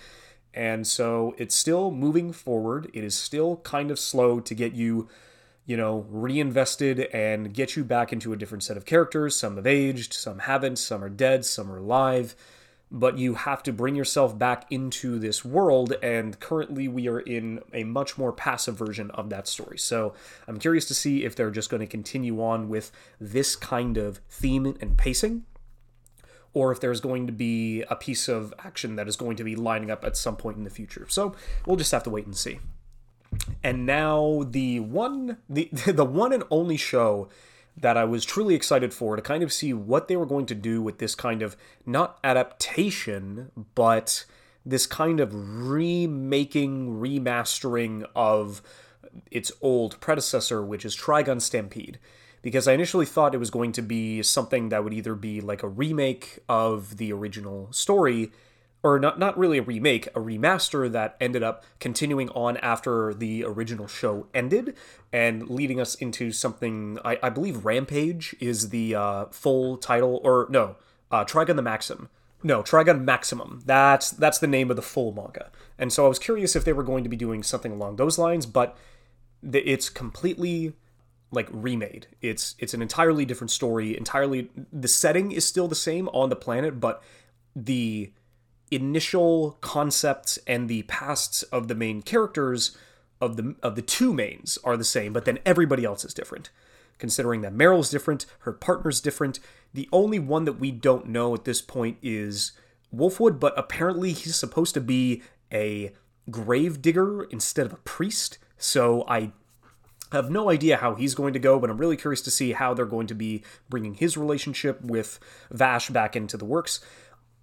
And 0.54 0.88
so 0.88 1.36
it's 1.38 1.56
still 1.56 1.92
moving 1.92 2.32
forward. 2.32 2.90
It 2.94 3.04
is 3.04 3.16
still 3.16 3.58
kind 3.58 3.92
of 3.92 4.00
slow 4.00 4.40
to 4.40 4.56
get 4.56 4.74
you, 4.74 5.08
you 5.66 5.78
know, 5.78 6.06
reinvested 6.10 7.02
and 7.14 7.54
get 7.54 7.76
you 7.76 7.84
back 7.84 8.12
into 8.12 8.34
a 8.34 8.38
different 8.38 8.64
set 8.64 8.78
of 8.78 8.86
characters. 8.86 9.36
Some 9.36 9.58
have 9.58 9.68
aged, 9.68 10.14
some 10.14 10.40
haven't, 10.40 10.78
some 10.78 11.04
are 11.04 11.10
dead, 11.10 11.46
some 11.46 11.72
are 11.72 11.78
alive 11.78 12.36
but 12.89 13.17
you 13.17 13.34
have 13.34 13.62
to 13.63 13.74
bring 13.74 13.96
yourself 13.96 14.38
back 14.38 14.65
into 14.72 15.20
this 15.20 15.44
world 15.44 15.94
and 16.01 16.39
currently 16.39 16.88
we 16.88 17.08
are 17.08 17.20
in 17.20 17.60
a 17.74 17.84
much 17.84 18.17
more 18.17 18.32
passive 18.32 18.77
version 18.77 19.12
of 19.12 19.29
that 19.29 19.48
story. 19.48 19.77
So 19.77 20.13
i'm 20.48 20.60
curious 20.60 20.86
to 20.86 20.94
see 20.94 21.25
if 21.25 21.36
they're 21.36 21.51
just 21.51 21.70
going 21.70 21.82
to 21.82 21.88
continue 21.88 22.41
on 22.41 22.70
with 22.70 22.91
this 23.20 23.56
kind 23.56 23.98
of 23.98 24.20
theme 24.29 24.77
and 24.79 24.98
pacing 24.98 25.46
or 26.53 26.72
if 26.72 26.79
there's 26.79 27.01
going 27.01 27.27
to 27.27 27.34
be 27.34 27.84
a 27.84 27.96
piece 27.96 28.27
of 28.27 28.53
action 28.60 28.96
that 28.96 29.08
is 29.08 29.15
going 29.15 29.38
to 29.38 29.44
be 29.44 29.56
lining 29.56 29.91
up 29.91 30.03
at 30.03 30.17
some 30.17 30.36
point 30.36 30.58
in 30.58 30.63
the 30.63 30.70
future. 30.72 31.06
So 31.08 31.36
we'll 31.65 31.75
just 31.75 31.91
have 31.91 32.03
to 32.03 32.10
wait 32.10 32.25
and 32.25 32.36
see. 32.36 32.60
And 33.63 33.86
now 33.86 34.44
the 34.50 34.79
one 34.79 35.38
the 35.50 35.70
the 35.86 36.06
one 36.06 36.34
and 36.34 36.44
only 36.50 36.77
show 36.77 37.29
that 37.79 37.96
I 37.96 38.03
was 38.05 38.25
truly 38.25 38.55
excited 38.55 38.93
for 38.93 39.15
to 39.15 39.22
kind 39.22 39.43
of 39.43 39.53
see 39.53 39.72
what 39.72 40.07
they 40.07 40.17
were 40.17 40.25
going 40.25 40.48
to 40.48 40.55
do 40.55 40.81
with 40.81 40.98
this 40.98 41.13
kind 41.13 41.41
of 41.43 41.55
not 41.86 42.17
adaptation, 42.24 43.51
but 43.75 44.25
this 44.65 44.88
kind 44.88 45.19
of 45.19 45.31
remaking, 45.34 47.00
remastering 47.00 48.05
of 48.15 48.62
its 49.31 49.51
old 49.62 50.00
predecessor, 50.00 50.63
which 50.63 50.84
is 50.84 50.96
Trigun 50.96 51.39
Stampede. 51.39 52.00
because 52.41 52.67
I 52.67 52.74
initially 52.74 53.05
thought 53.05 53.36
it 53.36 53.39
was 53.39 53.50
going 53.50 53.72
to 53.74 53.81
be 53.81 54.24
something 54.24 54.69
that 54.69 54.84
would 54.84 54.93
either 54.93 55.15
be 55.15 55.41
like 55.41 55.63
a 55.63 55.67
remake 55.67 56.39
of 56.48 56.98
the 56.98 57.12
original 57.12 57.67
story 57.72 58.31
or 58.88 59.00
not 59.00 59.20
not 59.20 59.38
really 59.38 59.58
a 59.58 59.62
remake, 59.62 60.08
a 60.08 60.20
remaster 60.20 60.89
that 60.91 61.17
ended 61.20 61.44
up 61.44 61.63
continuing 61.79 62.29
on 62.29 62.58
after 62.58 63.13
the 63.13 63.44
original 63.44 63.88
show 63.88 64.27
ended 64.34 64.75
and 65.12 65.50
leading 65.50 65.79
us 65.82 65.96
into 65.96 66.32
something 66.32 66.98
I, 67.03 67.20
I 67.22 67.29
believe 67.29 67.65
Rampage 67.65 68.36
is 68.39 68.70
the 68.70 68.96
uh, 68.96 69.25
full 69.25 69.77
title 69.77 70.22
or 70.24 70.48
no, 70.50 70.77
uh, 71.12 71.25
Trigun 71.25 71.58
the 71.58 71.62
Maxim. 71.62 72.10
No, 72.44 72.63
Trigun 72.63 73.03
Maximum. 73.03 73.62
That's 73.65 74.12
that's 74.12 74.39
the 74.39 74.48
name 74.48 74.70
of 74.70 74.77
the 74.77 74.82
full 74.82 75.12
manga. 75.12 75.51
And 75.77 75.91
so 75.91 76.06
I 76.06 76.08
was 76.08 76.20
curious 76.20 76.56
if 76.56 76.63
they 76.63 76.74
were 76.74 76.84
going 76.84 77.03
to 77.03 77.10
be 77.10 77.17
doing 77.17 77.44
something 77.44 77.72
along 77.72 77.98
those 77.98 78.17
lines, 78.17 78.46
but 78.46 78.77
it's 79.44 79.89
completely 79.89 80.74
like 81.32 81.50
remade. 81.51 82.08
It's 82.22 82.56
it's 82.60 82.74
an 82.74 82.82
entirely 82.82 83.25
different 83.25 83.51
story. 83.51 83.98
Entirely, 83.98 84.50
the 84.72 84.88
setting 84.88 85.32
is 85.32 85.46
still 85.46 85.67
the 85.67 85.75
same 85.75 86.08
on 86.10 86.29
the 86.29 86.36
planet, 86.36 86.79
but 86.79 87.03
the 87.56 88.13
initial 88.72 89.58
concepts 89.62 90.38
and 90.48 90.68
the 90.68 90.84
pasts 90.84 91.44
of 91.44 91.68
the 91.68 91.76
main 91.76 92.02
characters 92.02 92.78
of 93.20 93.36
the 93.36 93.56
of 93.64 93.76
the 93.76 93.82
two 93.82 94.14
mains 94.14 94.58
are 94.64 94.78
the 94.78 94.84
same, 94.84 95.14
but 95.14 95.26
then 95.26 95.40
everybody 95.46 95.84
else 95.84 96.06
is 96.06 96.14
different. 96.14 96.50
Considering 96.98 97.42
that 97.42 97.54
Meryl's 97.54 97.90
different, 97.90 98.26
her 98.40 98.52
partner's 98.52 99.00
different. 99.00 99.40
The 99.74 99.88
only 99.92 100.18
one 100.20 100.46
that 100.46 100.60
we 100.60 100.72
don't 100.72 101.08
know 101.08 101.34
at 101.36 101.46
this 101.46 101.62
point 101.62 101.98
is 102.02 102.54
Wolfwood, 102.96 103.40
but 103.40 103.54
apparently 103.58 104.14
he's 104.14 104.36
supposed 104.36 104.74
to 104.74 104.82
be 104.82 105.22
a 105.52 105.92
grave 106.32 106.82
digger 106.82 107.24
instead 107.26 107.66
of 107.66 107.74
a 107.74 107.78
priest. 107.78 108.40
So 108.58 109.06
I 109.08 109.32
have 110.12 110.32
no 110.32 110.50
idea 110.50 110.78
how 110.78 110.96
he's 110.96 111.16
going 111.16 111.34
to 111.34 111.40
go, 111.40 111.60
but 111.60 111.70
I'm 111.70 111.78
really 111.78 111.98
curious 111.98 112.22
to 112.22 112.32
see 112.32 112.54
how 112.54 112.74
they're 112.74 112.86
going 112.86 113.08
to 113.08 113.16
be 113.16 113.44
bringing 113.70 113.94
his 113.94 114.18
relationship 114.18 114.82
with 114.82 115.20
Vash 115.52 115.90
back 115.90 116.16
into 116.16 116.38
the 116.38 116.46
works 116.46 116.80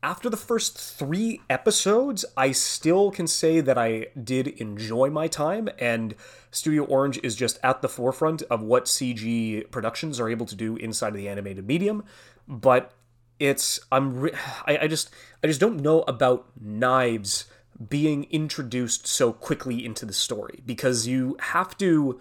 after 0.05 0.29
the 0.29 0.37
first 0.37 0.79
three 0.79 1.41
episodes, 1.49 2.27
I 2.37 2.53
still 2.53 3.11
can 3.11 3.27
say 3.27 3.63
that 3.63 3.79
I 3.79 4.09
did 4.23 4.49
enjoy 4.49 5.09
my 5.09 5.29
time, 5.29 5.71
and 5.79 6.15
Studio 6.51 6.85
Orange 6.85 7.19
is 7.23 7.35
just 7.35 7.59
at 7.63 7.81
the 7.81 7.89
forefront 7.89 8.43
of 8.43 8.63
what 8.63 8.85
CG 8.85 9.71
productions 9.71 10.21
are 10.21 10.29
able 10.29 10.45
to 10.45 10.55
do 10.55 10.77
inside 10.77 11.09
of 11.09 11.15
the 11.15 11.27
animated 11.27 11.67
medium. 11.67 12.05
But 12.47 12.93
it's 13.41 13.81
I'm 13.91 14.21
re- 14.21 14.33
I, 14.67 14.79
I 14.83 14.87
just 14.89 15.09
I 15.43 15.47
just 15.47 15.59
don't 15.59 15.81
know 15.81 16.03
about 16.03 16.49
Knives 16.61 17.47
being 17.89 18.25
introduced 18.25 19.07
so 19.07 19.33
quickly 19.33 19.83
into 19.83 20.05
the 20.05 20.13
story 20.13 20.61
because 20.67 21.07
you 21.07 21.35
have 21.41 21.79
to 21.79 22.21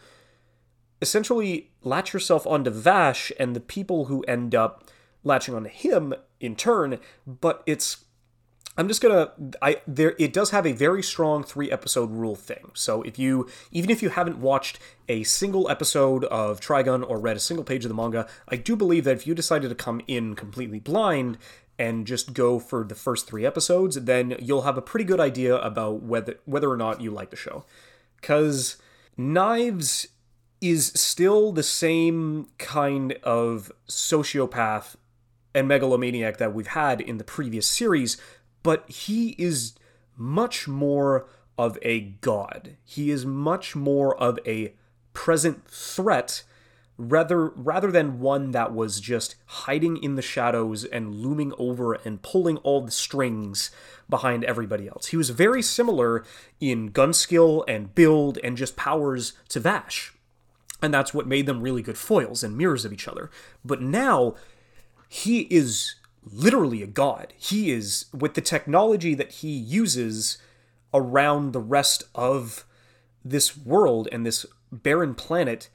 essentially 1.01 1.71
latch 1.83 2.13
yourself 2.13 2.47
onto 2.47 2.71
Vash 2.71 3.29
and 3.37 3.53
the 3.53 3.59
people 3.59 4.05
who 4.05 4.21
end 4.21 4.55
up 4.55 4.89
latching 5.23 5.55
on 5.55 5.63
to 5.63 5.69
him 5.69 6.13
in 6.39 6.55
turn, 6.55 6.99
but 7.25 7.63
it's 7.65 8.05
I'm 8.75 8.87
just 8.87 9.01
gonna 9.01 9.31
I 9.61 9.81
there 9.85 10.15
it 10.17 10.33
does 10.33 10.49
have 10.49 10.65
a 10.65 10.71
very 10.71 11.03
strong 11.03 11.43
three 11.43 11.71
episode 11.71 12.11
rule 12.11 12.35
thing. 12.35 12.71
So 12.73 13.03
if 13.03 13.19
you 13.19 13.47
even 13.71 13.89
if 13.91 14.01
you 14.01 14.09
haven't 14.09 14.39
watched 14.39 14.79
a 15.07 15.23
single 15.23 15.69
episode 15.69 16.25
of 16.25 16.59
Trigun 16.59 17.07
or 17.07 17.19
read 17.19 17.37
a 17.37 17.39
single 17.39 17.63
page 17.63 17.85
of 17.85 17.89
the 17.89 17.95
manga, 17.95 18.27
I 18.47 18.55
do 18.55 18.75
believe 18.75 19.03
that 19.03 19.15
if 19.15 19.27
you 19.27 19.35
decided 19.35 19.69
to 19.69 19.75
come 19.75 20.01
in 20.07 20.35
completely 20.35 20.79
blind 20.79 21.37
and 21.77 22.07
just 22.07 22.33
go 22.33 22.59
for 22.59 22.83
the 22.83 22.95
first 22.95 23.27
three 23.27 23.45
episodes, 23.45 23.95
then 23.95 24.35
you'll 24.39 24.61
have 24.63 24.77
a 24.77 24.81
pretty 24.81 25.05
good 25.05 25.19
idea 25.19 25.55
about 25.57 26.01
whether 26.01 26.39
whether 26.45 26.69
or 26.69 26.77
not 26.77 26.99
you 26.99 27.11
like 27.11 27.29
the 27.29 27.35
show. 27.35 27.65
Cause 28.23 28.77
Knives 29.15 30.07
is 30.61 30.87
still 30.95 31.51
the 31.51 31.61
same 31.61 32.47
kind 32.57 33.13
of 33.21 33.71
sociopath 33.87 34.95
and 35.53 35.67
megalomaniac 35.67 36.37
that 36.37 36.53
we've 36.53 36.67
had 36.67 37.01
in 37.01 37.17
the 37.17 37.23
previous 37.23 37.67
series, 37.67 38.17
but 38.63 38.89
he 38.89 39.35
is 39.37 39.73
much 40.17 40.67
more 40.67 41.27
of 41.57 41.77
a 41.81 41.99
god. 41.99 42.75
He 42.83 43.11
is 43.11 43.25
much 43.25 43.75
more 43.75 44.15
of 44.17 44.39
a 44.45 44.73
present 45.13 45.67
threat 45.67 46.43
rather 46.97 47.47
rather 47.49 47.91
than 47.91 48.19
one 48.19 48.51
that 48.51 48.73
was 48.73 48.99
just 48.99 49.35
hiding 49.45 49.97
in 49.97 50.15
the 50.15 50.21
shadows 50.21 50.85
and 50.85 51.15
looming 51.15 51.53
over 51.57 51.93
and 51.93 52.21
pulling 52.21 52.57
all 52.57 52.81
the 52.81 52.91
strings 52.91 53.71
behind 54.09 54.43
everybody 54.43 54.87
else. 54.87 55.07
He 55.07 55.17
was 55.17 55.31
very 55.31 55.61
similar 55.61 56.23
in 56.59 56.87
gun 56.87 57.13
skill 57.13 57.65
and 57.67 57.95
build 57.95 58.37
and 58.43 58.57
just 58.57 58.75
powers 58.75 59.33
to 59.49 59.59
Vash. 59.59 60.13
And 60.81 60.93
that's 60.93 61.13
what 61.13 61.27
made 61.27 61.45
them 61.45 61.61
really 61.61 61.81
good 61.81 61.97
foils 61.97 62.43
and 62.43 62.57
mirrors 62.57 62.85
of 62.85 62.93
each 62.93 63.07
other. 63.07 63.31
But 63.63 63.81
now 63.81 64.35
he 65.13 65.41
is 65.51 65.93
literally 66.23 66.81
a 66.81 66.87
god. 66.87 67.35
He 67.37 67.69
is, 67.69 68.05
with 68.11 68.33
the 68.33 68.41
technology 68.41 69.13
that 69.13 69.31
he 69.31 69.51
uses 69.51 70.39
around 70.91 71.53
the 71.53 71.59
rest 71.59 72.05
of 72.15 72.65
this 73.23 73.55
world 73.55 74.07
and 74.11 74.25
this 74.25 74.43
barren 74.71 75.13
planet, 75.13 75.69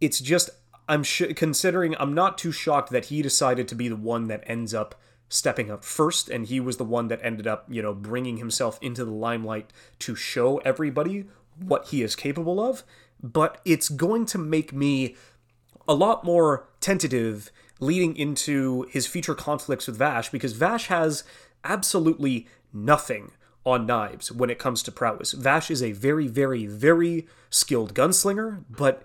it's 0.00 0.20
just, 0.20 0.48
I'm 0.88 1.02
sh- 1.02 1.34
considering, 1.36 1.94
I'm 1.98 2.14
not 2.14 2.38
too 2.38 2.50
shocked 2.50 2.88
that 2.92 3.06
he 3.06 3.20
decided 3.20 3.68
to 3.68 3.74
be 3.74 3.88
the 3.88 3.94
one 3.96 4.28
that 4.28 4.42
ends 4.46 4.72
up 4.72 4.94
stepping 5.28 5.70
up 5.70 5.84
first, 5.84 6.30
and 6.30 6.46
he 6.46 6.58
was 6.58 6.78
the 6.78 6.84
one 6.84 7.08
that 7.08 7.20
ended 7.22 7.46
up, 7.46 7.66
you 7.68 7.82
know, 7.82 7.92
bringing 7.92 8.38
himself 8.38 8.78
into 8.80 9.04
the 9.04 9.10
limelight 9.10 9.70
to 9.98 10.14
show 10.14 10.56
everybody 10.58 11.26
what 11.58 11.88
he 11.88 12.02
is 12.02 12.16
capable 12.16 12.58
of. 12.58 12.84
But 13.22 13.60
it's 13.66 13.90
going 13.90 14.24
to 14.26 14.38
make 14.38 14.72
me 14.72 15.14
a 15.86 15.92
lot 15.92 16.24
more 16.24 16.68
tentative 16.80 17.50
leading 17.82 18.16
into 18.16 18.86
his 18.90 19.08
future 19.08 19.34
conflicts 19.34 19.88
with 19.88 19.96
Vash 19.96 20.30
because 20.30 20.52
Vash 20.52 20.86
has 20.86 21.24
absolutely 21.64 22.46
nothing 22.72 23.32
on 23.66 23.86
Knives 23.86 24.30
when 24.30 24.50
it 24.50 24.58
comes 24.58 24.82
to 24.84 24.92
prowess. 24.92 25.32
Vash 25.32 25.70
is 25.70 25.82
a 25.82 25.92
very, 25.92 26.28
very, 26.28 26.64
very 26.66 27.26
skilled 27.50 27.92
gunslinger, 27.92 28.64
but 28.70 29.02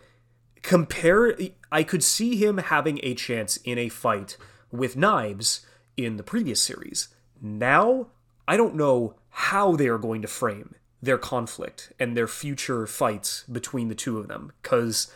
compare, 0.61 1.35
I 1.71 1.83
could 1.83 2.03
see 2.03 2.37
him 2.37 2.59
having 2.59 2.99
a 3.01 3.15
chance 3.15 3.57
in 3.57 3.79
a 3.79 3.89
fight 3.89 4.37
with 4.71 4.95
Knives 4.95 5.65
in 5.95 6.17
the 6.17 6.23
previous 6.23 6.61
series. 6.61 7.09
Now, 7.41 8.07
I 8.47 8.57
don't 8.57 8.75
know 8.75 9.15
how 9.29 9.75
they 9.75 9.87
are 9.87 9.97
going 9.97 10.21
to 10.21 10.27
frame 10.27 10.75
their 11.01 11.17
conflict 11.17 11.91
and 11.99 12.15
their 12.15 12.27
future 12.27 12.85
fights 12.85 13.43
between 13.51 13.87
the 13.87 13.95
two 13.95 14.19
of 14.19 14.27
them, 14.27 14.51
because 14.61 15.11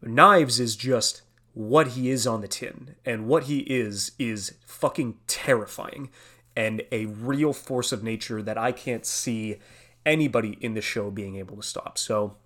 Knives 0.00 0.60
is 0.60 0.76
just 0.76 1.22
what 1.54 1.88
he 1.88 2.10
is 2.10 2.26
on 2.26 2.40
the 2.40 2.48
tin. 2.48 2.96
And 3.04 3.26
what 3.26 3.44
he 3.44 3.60
is 3.60 4.12
is 4.18 4.54
fucking 4.66 5.16
terrifying 5.26 6.10
and 6.56 6.82
a 6.92 7.06
real 7.06 7.52
force 7.52 7.92
of 7.92 8.02
nature 8.02 8.42
that 8.42 8.58
I 8.58 8.72
can't 8.72 9.06
see 9.06 9.58
anybody 10.04 10.58
in 10.60 10.74
the 10.74 10.80
show 10.80 11.10
being 11.10 11.36
able 11.36 11.56
to 11.56 11.62
stop. 11.62 11.96
So 11.96 12.36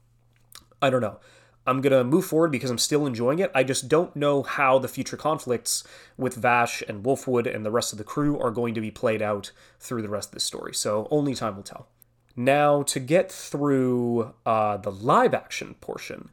I 0.80 0.90
don't 0.90 1.00
know. 1.00 1.18
I'm 1.66 1.82
going 1.82 1.92
to 1.92 2.02
move 2.02 2.24
forward 2.24 2.50
because 2.50 2.70
I'm 2.70 2.78
still 2.78 3.06
enjoying 3.06 3.40
it. 3.40 3.50
I 3.54 3.62
just 3.62 3.88
don't 3.88 4.16
know 4.16 4.42
how 4.42 4.78
the 4.78 4.88
future 4.88 5.18
conflicts 5.18 5.84
with 6.16 6.34
Vash 6.34 6.82
and 6.88 7.04
Wolfwood 7.04 7.52
and 7.52 7.64
the 7.64 7.70
rest 7.70 7.92
of 7.92 7.98
the 7.98 8.04
crew 8.04 8.38
are 8.38 8.50
going 8.50 8.72
to 8.72 8.80
be 8.80 8.90
played 8.90 9.20
out 9.20 9.52
through 9.78 10.00
the 10.00 10.08
rest 10.08 10.30
of 10.30 10.34
the 10.34 10.40
story. 10.40 10.72
So 10.74 11.06
only 11.10 11.34
time 11.34 11.56
will 11.56 11.62
tell. 11.62 11.88
Now, 12.34 12.84
to 12.84 13.00
get 13.00 13.30
through 13.30 14.32
uh, 14.46 14.78
the 14.78 14.92
live 14.92 15.34
action 15.34 15.74
portion, 15.80 16.30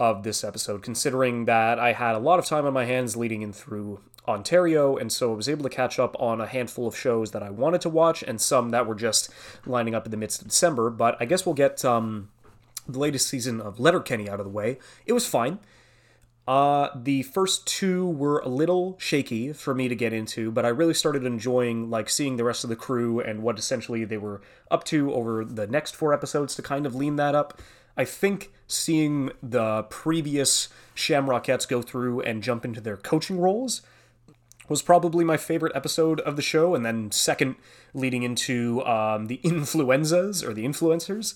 of 0.00 0.22
this 0.22 0.44
episode, 0.44 0.82
considering 0.82 1.46
that 1.46 1.78
I 1.78 1.92
had 1.92 2.14
a 2.14 2.18
lot 2.18 2.38
of 2.38 2.46
time 2.46 2.66
on 2.66 2.72
my 2.72 2.84
hands 2.84 3.16
leading 3.16 3.42
in 3.42 3.52
through 3.52 4.00
Ontario, 4.28 4.96
and 4.96 5.10
so 5.10 5.32
I 5.32 5.36
was 5.36 5.48
able 5.48 5.64
to 5.64 5.68
catch 5.68 5.98
up 5.98 6.14
on 6.20 6.40
a 6.40 6.46
handful 6.46 6.86
of 6.86 6.96
shows 6.96 7.30
that 7.32 7.42
I 7.42 7.50
wanted 7.50 7.80
to 7.82 7.88
watch 7.88 8.22
and 8.22 8.40
some 8.40 8.70
that 8.70 8.86
were 8.86 8.94
just 8.94 9.30
lining 9.66 9.94
up 9.94 10.04
in 10.04 10.10
the 10.10 10.16
midst 10.16 10.42
of 10.42 10.48
December. 10.48 10.90
But 10.90 11.16
I 11.18 11.24
guess 11.24 11.44
we'll 11.44 11.54
get 11.54 11.84
um, 11.84 12.28
the 12.86 12.98
latest 12.98 13.28
season 13.28 13.60
of 13.60 13.80
Letterkenny 13.80 14.28
out 14.28 14.38
of 14.38 14.44
the 14.44 14.52
way. 14.52 14.78
It 15.06 15.14
was 15.14 15.26
fine. 15.26 15.58
Uh, 16.46 16.88
the 16.96 17.22
first 17.24 17.66
two 17.66 18.08
were 18.08 18.38
a 18.38 18.48
little 18.48 18.96
shaky 18.98 19.52
for 19.52 19.74
me 19.74 19.86
to 19.86 19.94
get 19.94 20.14
into, 20.14 20.50
but 20.50 20.64
I 20.64 20.68
really 20.68 20.94
started 20.94 21.24
enjoying 21.24 21.90
like 21.90 22.08
seeing 22.08 22.38
the 22.38 22.44
rest 22.44 22.64
of 22.64 22.70
the 22.70 22.76
crew 22.76 23.20
and 23.20 23.42
what 23.42 23.58
essentially 23.58 24.06
they 24.06 24.16
were 24.16 24.40
up 24.70 24.84
to 24.84 25.12
over 25.12 25.44
the 25.44 25.66
next 25.66 25.94
four 25.94 26.14
episodes 26.14 26.54
to 26.54 26.62
kind 26.62 26.86
of 26.86 26.94
lean 26.94 27.16
that 27.16 27.34
up. 27.34 27.60
I 27.98 28.04
think 28.04 28.52
seeing 28.68 29.32
the 29.42 29.82
previous 29.84 30.68
Shamrockettes 30.94 31.68
go 31.68 31.82
through 31.82 32.20
and 32.20 32.44
jump 32.44 32.64
into 32.64 32.80
their 32.80 32.96
coaching 32.96 33.40
roles 33.40 33.82
was 34.68 34.82
probably 34.82 35.24
my 35.24 35.36
favorite 35.36 35.72
episode 35.74 36.20
of 36.20 36.36
the 36.36 36.42
show, 36.42 36.74
and 36.74 36.84
then 36.84 37.10
second, 37.10 37.56
leading 37.94 38.22
into 38.22 38.84
um, 38.86 39.26
the 39.26 39.36
influenzas 39.42 40.44
or 40.44 40.54
the 40.54 40.64
influencers. 40.64 41.34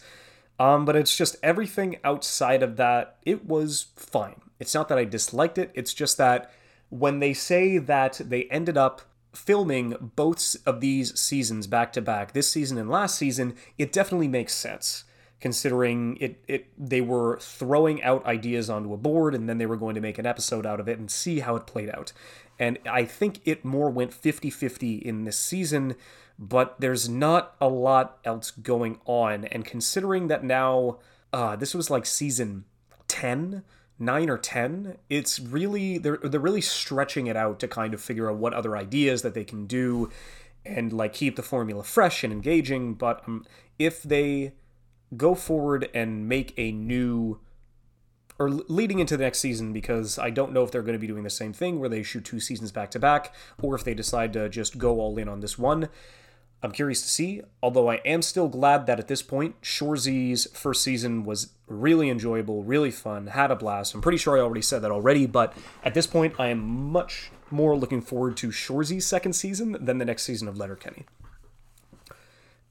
Um, 0.60 0.84
but 0.84 0.94
it's 0.94 1.16
just 1.16 1.36
everything 1.42 1.96
outside 2.04 2.62
of 2.62 2.76
that, 2.76 3.16
it 3.26 3.46
was 3.46 3.86
fine. 3.96 4.40
It's 4.60 4.74
not 4.74 4.88
that 4.88 4.98
I 4.98 5.04
disliked 5.04 5.58
it, 5.58 5.72
it's 5.74 5.94
just 5.94 6.16
that 6.18 6.52
when 6.90 7.18
they 7.18 7.32
say 7.32 7.78
that 7.78 8.20
they 8.22 8.44
ended 8.44 8.76
up 8.76 9.02
filming 9.34 10.12
both 10.14 10.56
of 10.66 10.80
these 10.82 11.18
seasons 11.18 11.66
back 11.66 11.92
to 11.94 12.02
back, 12.02 12.32
this 12.32 12.48
season 12.48 12.76
and 12.76 12.90
last 12.90 13.16
season, 13.16 13.56
it 13.78 13.90
definitely 13.90 14.28
makes 14.28 14.52
sense 14.52 15.04
considering 15.42 16.16
it, 16.20 16.40
it 16.46 16.68
they 16.78 17.00
were 17.00 17.36
throwing 17.40 18.00
out 18.04 18.24
ideas 18.24 18.70
onto 18.70 18.94
a 18.94 18.96
board 18.96 19.34
and 19.34 19.48
then 19.48 19.58
they 19.58 19.66
were 19.66 19.76
going 19.76 19.96
to 19.96 20.00
make 20.00 20.16
an 20.16 20.24
episode 20.24 20.64
out 20.64 20.78
of 20.78 20.88
it 20.88 20.98
and 21.00 21.10
see 21.10 21.40
how 21.40 21.56
it 21.56 21.66
played 21.66 21.90
out. 21.90 22.12
And 22.60 22.78
I 22.88 23.04
think 23.04 23.40
it 23.44 23.64
more 23.64 23.90
went 23.90 24.14
50 24.14 24.50
50 24.50 24.98
in 24.98 25.24
this 25.24 25.36
season, 25.36 25.96
but 26.38 26.80
there's 26.80 27.08
not 27.08 27.56
a 27.60 27.68
lot 27.68 28.20
else 28.24 28.52
going 28.52 29.00
on. 29.04 29.46
And 29.46 29.64
considering 29.64 30.28
that 30.28 30.44
now, 30.44 31.00
uh, 31.32 31.56
this 31.56 31.74
was 31.74 31.90
like 31.90 32.06
season 32.06 32.64
10, 33.08 33.64
9 33.98 34.30
or 34.30 34.38
10, 34.38 34.96
it's 35.10 35.40
really, 35.40 35.98
they're, 35.98 36.18
they're 36.18 36.38
really 36.38 36.60
stretching 36.60 37.26
it 37.26 37.36
out 37.36 37.58
to 37.58 37.66
kind 37.66 37.94
of 37.94 38.00
figure 38.00 38.30
out 38.30 38.36
what 38.36 38.54
other 38.54 38.76
ideas 38.76 39.22
that 39.22 39.34
they 39.34 39.44
can 39.44 39.66
do 39.66 40.08
and 40.64 40.92
like 40.92 41.14
keep 41.14 41.34
the 41.34 41.42
formula 41.42 41.82
fresh 41.82 42.22
and 42.22 42.32
engaging. 42.32 42.94
But 42.94 43.24
um, 43.26 43.44
if 43.76 44.04
they 44.04 44.52
go 45.16 45.34
forward 45.34 45.88
and 45.94 46.28
make 46.28 46.54
a 46.56 46.72
new 46.72 47.40
or 48.38 48.50
leading 48.50 48.98
into 48.98 49.16
the 49.16 49.22
next 49.22 49.38
season 49.38 49.72
because 49.72 50.18
I 50.18 50.30
don't 50.30 50.52
know 50.52 50.64
if 50.64 50.70
they're 50.70 50.82
going 50.82 50.94
to 50.94 50.98
be 50.98 51.06
doing 51.06 51.22
the 51.22 51.30
same 51.30 51.52
thing 51.52 51.78
where 51.78 51.88
they 51.88 52.02
shoot 52.02 52.24
two 52.24 52.40
seasons 52.40 52.72
back 52.72 52.90
to 52.92 52.98
back 52.98 53.34
or 53.60 53.74
if 53.74 53.84
they 53.84 53.94
decide 53.94 54.32
to 54.32 54.48
just 54.48 54.78
go 54.78 55.00
all 55.00 55.16
in 55.18 55.28
on 55.28 55.40
this 55.40 55.58
one. 55.58 55.88
I'm 56.64 56.70
curious 56.70 57.02
to 57.02 57.08
see, 57.08 57.42
although 57.60 57.90
I 57.90 57.96
am 58.04 58.22
still 58.22 58.48
glad 58.48 58.86
that 58.86 59.00
at 59.00 59.08
this 59.08 59.20
point, 59.20 59.56
Shoresy's 59.62 60.46
first 60.52 60.82
season 60.82 61.24
was 61.24 61.52
really 61.66 62.08
enjoyable, 62.08 62.62
really 62.62 62.92
fun, 62.92 63.28
had 63.28 63.50
a 63.50 63.56
blast. 63.56 63.94
I'm 63.94 64.00
pretty 64.00 64.18
sure 64.18 64.36
I 64.36 64.40
already 64.40 64.62
said 64.62 64.80
that 64.82 64.92
already, 64.92 65.26
but 65.26 65.56
at 65.84 65.94
this 65.94 66.06
point, 66.06 66.34
I 66.38 66.48
am 66.48 66.92
much 66.92 67.32
more 67.50 67.76
looking 67.76 68.00
forward 68.00 68.36
to 68.38 68.52
Shoresy's 68.52 69.06
second 69.06 69.32
season 69.32 69.76
than 69.80 69.98
the 69.98 70.04
next 70.04 70.22
season 70.22 70.46
of 70.46 70.56
Letterkenny. 70.56 71.04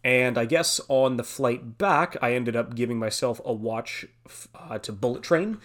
And 0.04 0.38
I 0.38 0.46
guess 0.46 0.82
on 0.88 1.18
the 1.18 1.24
flight 1.24 1.78
back, 1.78 2.18
I 2.22 2.34
ended 2.34 2.56
up 2.56 2.76
giving 2.76 2.98
myself 2.98 3.40
a 3.46 3.54
watch 3.54 4.06
uh, 4.56 4.80
to 4.80 4.92
Bullet 4.92 5.24
Train. 5.24 5.60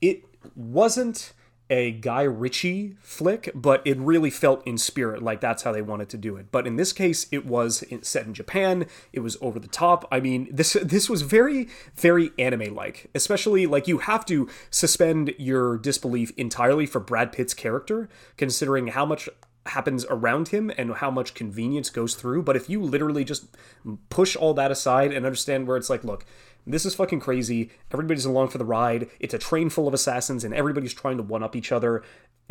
It 0.00 0.24
wasn't 0.54 1.32
a 1.72 1.90
Guy 1.90 2.22
Ritchie 2.22 2.96
flick, 3.00 3.50
but 3.54 3.80
it 3.86 3.96
really 3.98 4.28
felt 4.28 4.66
in 4.66 4.76
spirit, 4.76 5.22
like 5.22 5.40
that's 5.40 5.62
how 5.62 5.72
they 5.72 5.80
wanted 5.80 6.10
to 6.10 6.18
do 6.18 6.36
it. 6.36 6.52
But 6.52 6.66
in 6.66 6.76
this 6.76 6.92
case, 6.92 7.26
it 7.32 7.46
was 7.46 7.82
set 8.02 8.26
in 8.26 8.34
Japan. 8.34 8.86
It 9.12 9.20
was 9.20 9.38
over 9.40 9.58
the 9.58 9.68
top. 9.68 10.06
I 10.12 10.20
mean, 10.20 10.48
this 10.50 10.74
this 10.82 11.08
was 11.08 11.22
very 11.22 11.68
very 11.96 12.30
anime 12.38 12.74
like, 12.74 13.08
especially 13.14 13.66
like 13.66 13.88
you 13.88 13.98
have 13.98 14.26
to 14.26 14.50
suspend 14.70 15.34
your 15.38 15.78
disbelief 15.78 16.30
entirely 16.36 16.84
for 16.84 17.00
Brad 17.00 17.32
Pitt's 17.32 17.54
character, 17.54 18.10
considering 18.36 18.88
how 18.88 19.06
much 19.06 19.30
happens 19.66 20.04
around 20.10 20.48
him 20.48 20.72
and 20.76 20.94
how 20.94 21.10
much 21.10 21.34
convenience 21.34 21.90
goes 21.90 22.14
through. 22.14 22.42
But 22.42 22.56
if 22.56 22.68
you 22.68 22.82
literally 22.82 23.24
just 23.24 23.46
push 24.10 24.34
all 24.36 24.54
that 24.54 24.70
aside 24.70 25.12
and 25.12 25.24
understand 25.24 25.66
where 25.66 25.76
it's 25.76 25.90
like, 25.90 26.04
look, 26.04 26.24
this 26.66 26.84
is 26.86 26.94
fucking 26.94 27.20
crazy. 27.20 27.70
Everybody's 27.92 28.24
along 28.24 28.48
for 28.48 28.58
the 28.58 28.64
ride. 28.64 29.08
It's 29.20 29.34
a 29.34 29.38
train 29.38 29.70
full 29.70 29.88
of 29.88 29.94
assassins 29.94 30.44
and 30.44 30.54
everybody's 30.54 30.94
trying 30.94 31.16
to 31.16 31.22
one 31.22 31.42
up 31.42 31.56
each 31.56 31.72
other 31.72 32.02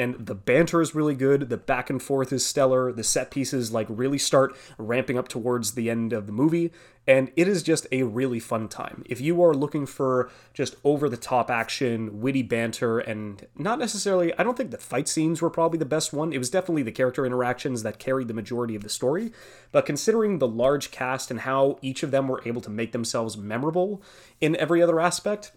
and 0.02 0.16
the 0.26 0.34
banter 0.34 0.82
is 0.82 0.96
really 0.96 1.14
good. 1.14 1.50
The 1.50 1.58
back 1.58 1.92
and 1.92 2.02
forth 2.02 2.34
is 2.34 2.44
stellar. 2.44 2.92
The 2.92 3.04
set 3.04 3.30
pieces 3.30 3.72
like 3.72 3.86
really 3.88 4.18
start 4.18 4.58
ramping 4.80 5.18
up 5.18 5.28
towards 5.28 5.74
the 5.74 5.92
end 5.92 6.12
of 6.12 6.26
the 6.26 6.32
movie, 6.32 6.72
and 7.08 7.32
it 7.36 7.48
is 7.48 7.62
just 7.62 7.86
a 7.92 8.02
really 8.04 8.40
fun 8.40 8.68
time. 8.68 9.04
If 9.06 9.22
you 9.22 9.44
are 9.44 9.54
looking 9.54 9.86
for 9.86 10.32
just 10.56 10.76
over 10.84 11.08
the 11.08 11.18
top 11.18 11.52
action, 11.52 12.20
witty 12.20 12.42
banter, 12.42 12.98
and 12.98 13.46
not 13.56 13.78
necessarily, 13.78 14.34
I 14.40 14.44
don't 14.44 14.58
think 14.58 14.72
the 14.72 14.80
fight 14.80 15.08
scenes 15.08 15.40
were 15.40 15.52
probably 15.52 15.78
the 15.78 15.86
best 15.86 16.14
one. 16.14 16.34
It 16.34 16.40
was 16.40 16.50
definitely 16.50 16.84
the 16.84 16.92
character 16.92 17.24
interactions 17.24 17.84
that 17.84 18.00
carried 18.00 18.28
the 18.28 18.34
majority 18.34 18.76
of 18.76 18.82
the 18.82 18.90
story. 18.90 19.32
But 19.72 19.86
considering 19.86 20.40
the 20.40 20.48
large 20.48 20.90
cast 20.90 21.30
and 21.30 21.42
how 21.42 21.78
each 21.84 22.02
of 22.02 22.10
them 22.10 22.28
were 22.28 22.42
able 22.44 22.62
to 22.62 22.72
make 22.72 22.92
themselves 22.92 23.38
memorable 23.38 24.02
in 24.40 24.56
every 24.56 24.82
other 24.82 25.00
aspect, 25.00 25.52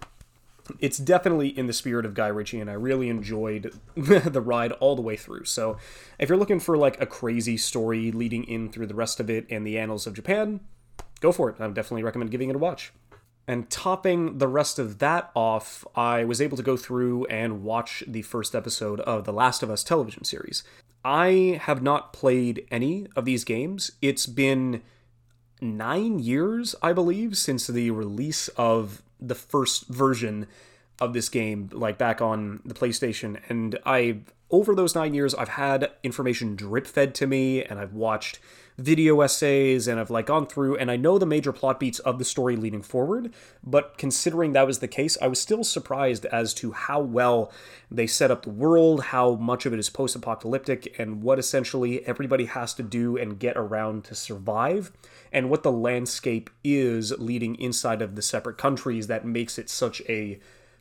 it's 0.78 0.98
definitely 0.98 1.48
in 1.48 1.66
the 1.66 1.72
spirit 1.72 2.06
of 2.06 2.14
Guy 2.14 2.28
Ritchie, 2.28 2.60
and 2.60 2.70
I 2.70 2.74
really 2.74 3.08
enjoyed 3.08 3.72
the 3.96 4.40
ride 4.40 4.72
all 4.72 4.96
the 4.96 5.02
way 5.02 5.16
through. 5.16 5.44
So, 5.44 5.76
if 6.18 6.28
you're 6.28 6.38
looking 6.38 6.60
for 6.60 6.76
like 6.76 7.00
a 7.00 7.06
crazy 7.06 7.56
story 7.56 8.10
leading 8.12 8.44
in 8.44 8.70
through 8.70 8.86
the 8.86 8.94
rest 8.94 9.20
of 9.20 9.28
it 9.28 9.46
and 9.50 9.66
the 9.66 9.78
annals 9.78 10.06
of 10.06 10.14
Japan, 10.14 10.60
go 11.20 11.32
for 11.32 11.50
it. 11.50 11.56
I 11.58 11.66
would 11.66 11.74
definitely 11.74 12.02
recommend 12.02 12.30
giving 12.30 12.50
it 12.50 12.56
a 12.56 12.58
watch. 12.58 12.92
And 13.46 13.68
topping 13.68 14.38
the 14.38 14.48
rest 14.48 14.78
of 14.78 15.00
that 15.00 15.30
off, 15.34 15.84
I 15.94 16.24
was 16.24 16.40
able 16.40 16.56
to 16.56 16.62
go 16.62 16.78
through 16.78 17.26
and 17.26 17.62
watch 17.62 18.02
the 18.06 18.22
first 18.22 18.54
episode 18.54 19.00
of 19.00 19.24
The 19.24 19.32
Last 19.34 19.62
of 19.62 19.70
Us 19.70 19.84
television 19.84 20.24
series. 20.24 20.64
I 21.04 21.60
have 21.62 21.82
not 21.82 22.14
played 22.14 22.66
any 22.70 23.06
of 23.14 23.26
these 23.26 23.44
games. 23.44 23.92
It's 24.00 24.24
been 24.24 24.82
nine 25.60 26.18
years, 26.18 26.74
I 26.82 26.94
believe, 26.94 27.36
since 27.36 27.66
the 27.66 27.90
release 27.90 28.48
of 28.56 29.02
the 29.28 29.34
first 29.34 29.88
version 29.88 30.46
of 31.00 31.12
this 31.12 31.28
game, 31.28 31.68
like 31.72 31.98
back 31.98 32.20
on 32.20 32.60
the 32.64 32.74
PlayStation. 32.74 33.40
And 33.48 33.78
I, 33.84 34.20
over 34.50 34.74
those 34.74 34.94
nine 34.94 35.14
years, 35.14 35.34
I've 35.34 35.48
had 35.48 35.90
information 36.02 36.54
drip 36.54 36.86
fed 36.86 37.14
to 37.16 37.26
me, 37.26 37.64
and 37.64 37.78
I've 37.80 37.94
watched 37.94 38.38
video 38.76 39.20
essays, 39.20 39.86
and 39.86 40.00
I've 40.00 40.10
like 40.10 40.26
gone 40.26 40.46
through, 40.46 40.76
and 40.76 40.90
I 40.90 40.96
know 40.96 41.18
the 41.18 41.26
major 41.26 41.52
plot 41.52 41.78
beats 41.78 42.00
of 42.00 42.18
the 42.18 42.24
story 42.24 42.56
leading 42.56 42.82
forward. 42.82 43.32
But 43.62 43.98
considering 43.98 44.52
that 44.52 44.66
was 44.66 44.78
the 44.78 44.88
case, 44.88 45.16
I 45.20 45.28
was 45.28 45.40
still 45.40 45.64
surprised 45.64 46.26
as 46.26 46.54
to 46.54 46.72
how 46.72 47.00
well 47.00 47.52
they 47.90 48.06
set 48.06 48.30
up 48.30 48.42
the 48.42 48.50
world, 48.50 49.04
how 49.04 49.34
much 49.34 49.66
of 49.66 49.72
it 49.72 49.78
is 49.78 49.90
post-apocalyptic, 49.90 50.94
and 50.98 51.22
what 51.22 51.38
essentially 51.38 52.04
everybody 52.06 52.46
has 52.46 52.74
to 52.74 52.82
do 52.82 53.16
and 53.16 53.38
get 53.38 53.56
around 53.56 54.04
to 54.04 54.14
survive 54.14 54.92
and 55.32 55.50
what 55.50 55.64
the 55.64 55.72
landscape 55.72 56.50
is 56.62 57.12
leading 57.18 57.56
inside 57.56 58.02
of 58.02 58.14
the 58.14 58.22
separate 58.22 58.58
countries 58.58 59.08
that 59.08 59.24
makes 59.24 59.58
it 59.58 59.68
such 59.68 60.00
a 60.08 60.38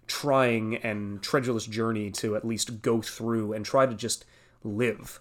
trying 0.08 0.76
and 0.78 1.22
treacherous 1.22 1.66
journey 1.66 2.12
to 2.12 2.36
at 2.36 2.46
least 2.46 2.82
go 2.82 3.02
through 3.02 3.54
and 3.54 3.66
try 3.66 3.86
to 3.86 3.94
just 3.94 4.26
live 4.64 5.20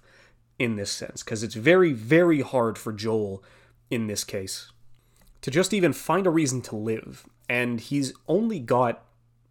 in 0.58 0.76
this 0.76 0.90
sense. 0.90 1.22
Because 1.22 1.42
it's 1.42 1.54
very 1.54 1.92
very 1.92 2.40
hard 2.40 2.78
for 2.78 2.92
Joel 2.92 3.42
in 3.90 4.06
this 4.06 4.24
case 4.24 4.72
to 5.42 5.50
just 5.50 5.74
even 5.74 5.92
find 5.92 6.26
a 6.26 6.30
reason 6.30 6.62
to 6.62 6.76
live. 6.76 7.26
And 7.48 7.80
he's 7.80 8.14
only 8.26 8.58
got 8.58 9.04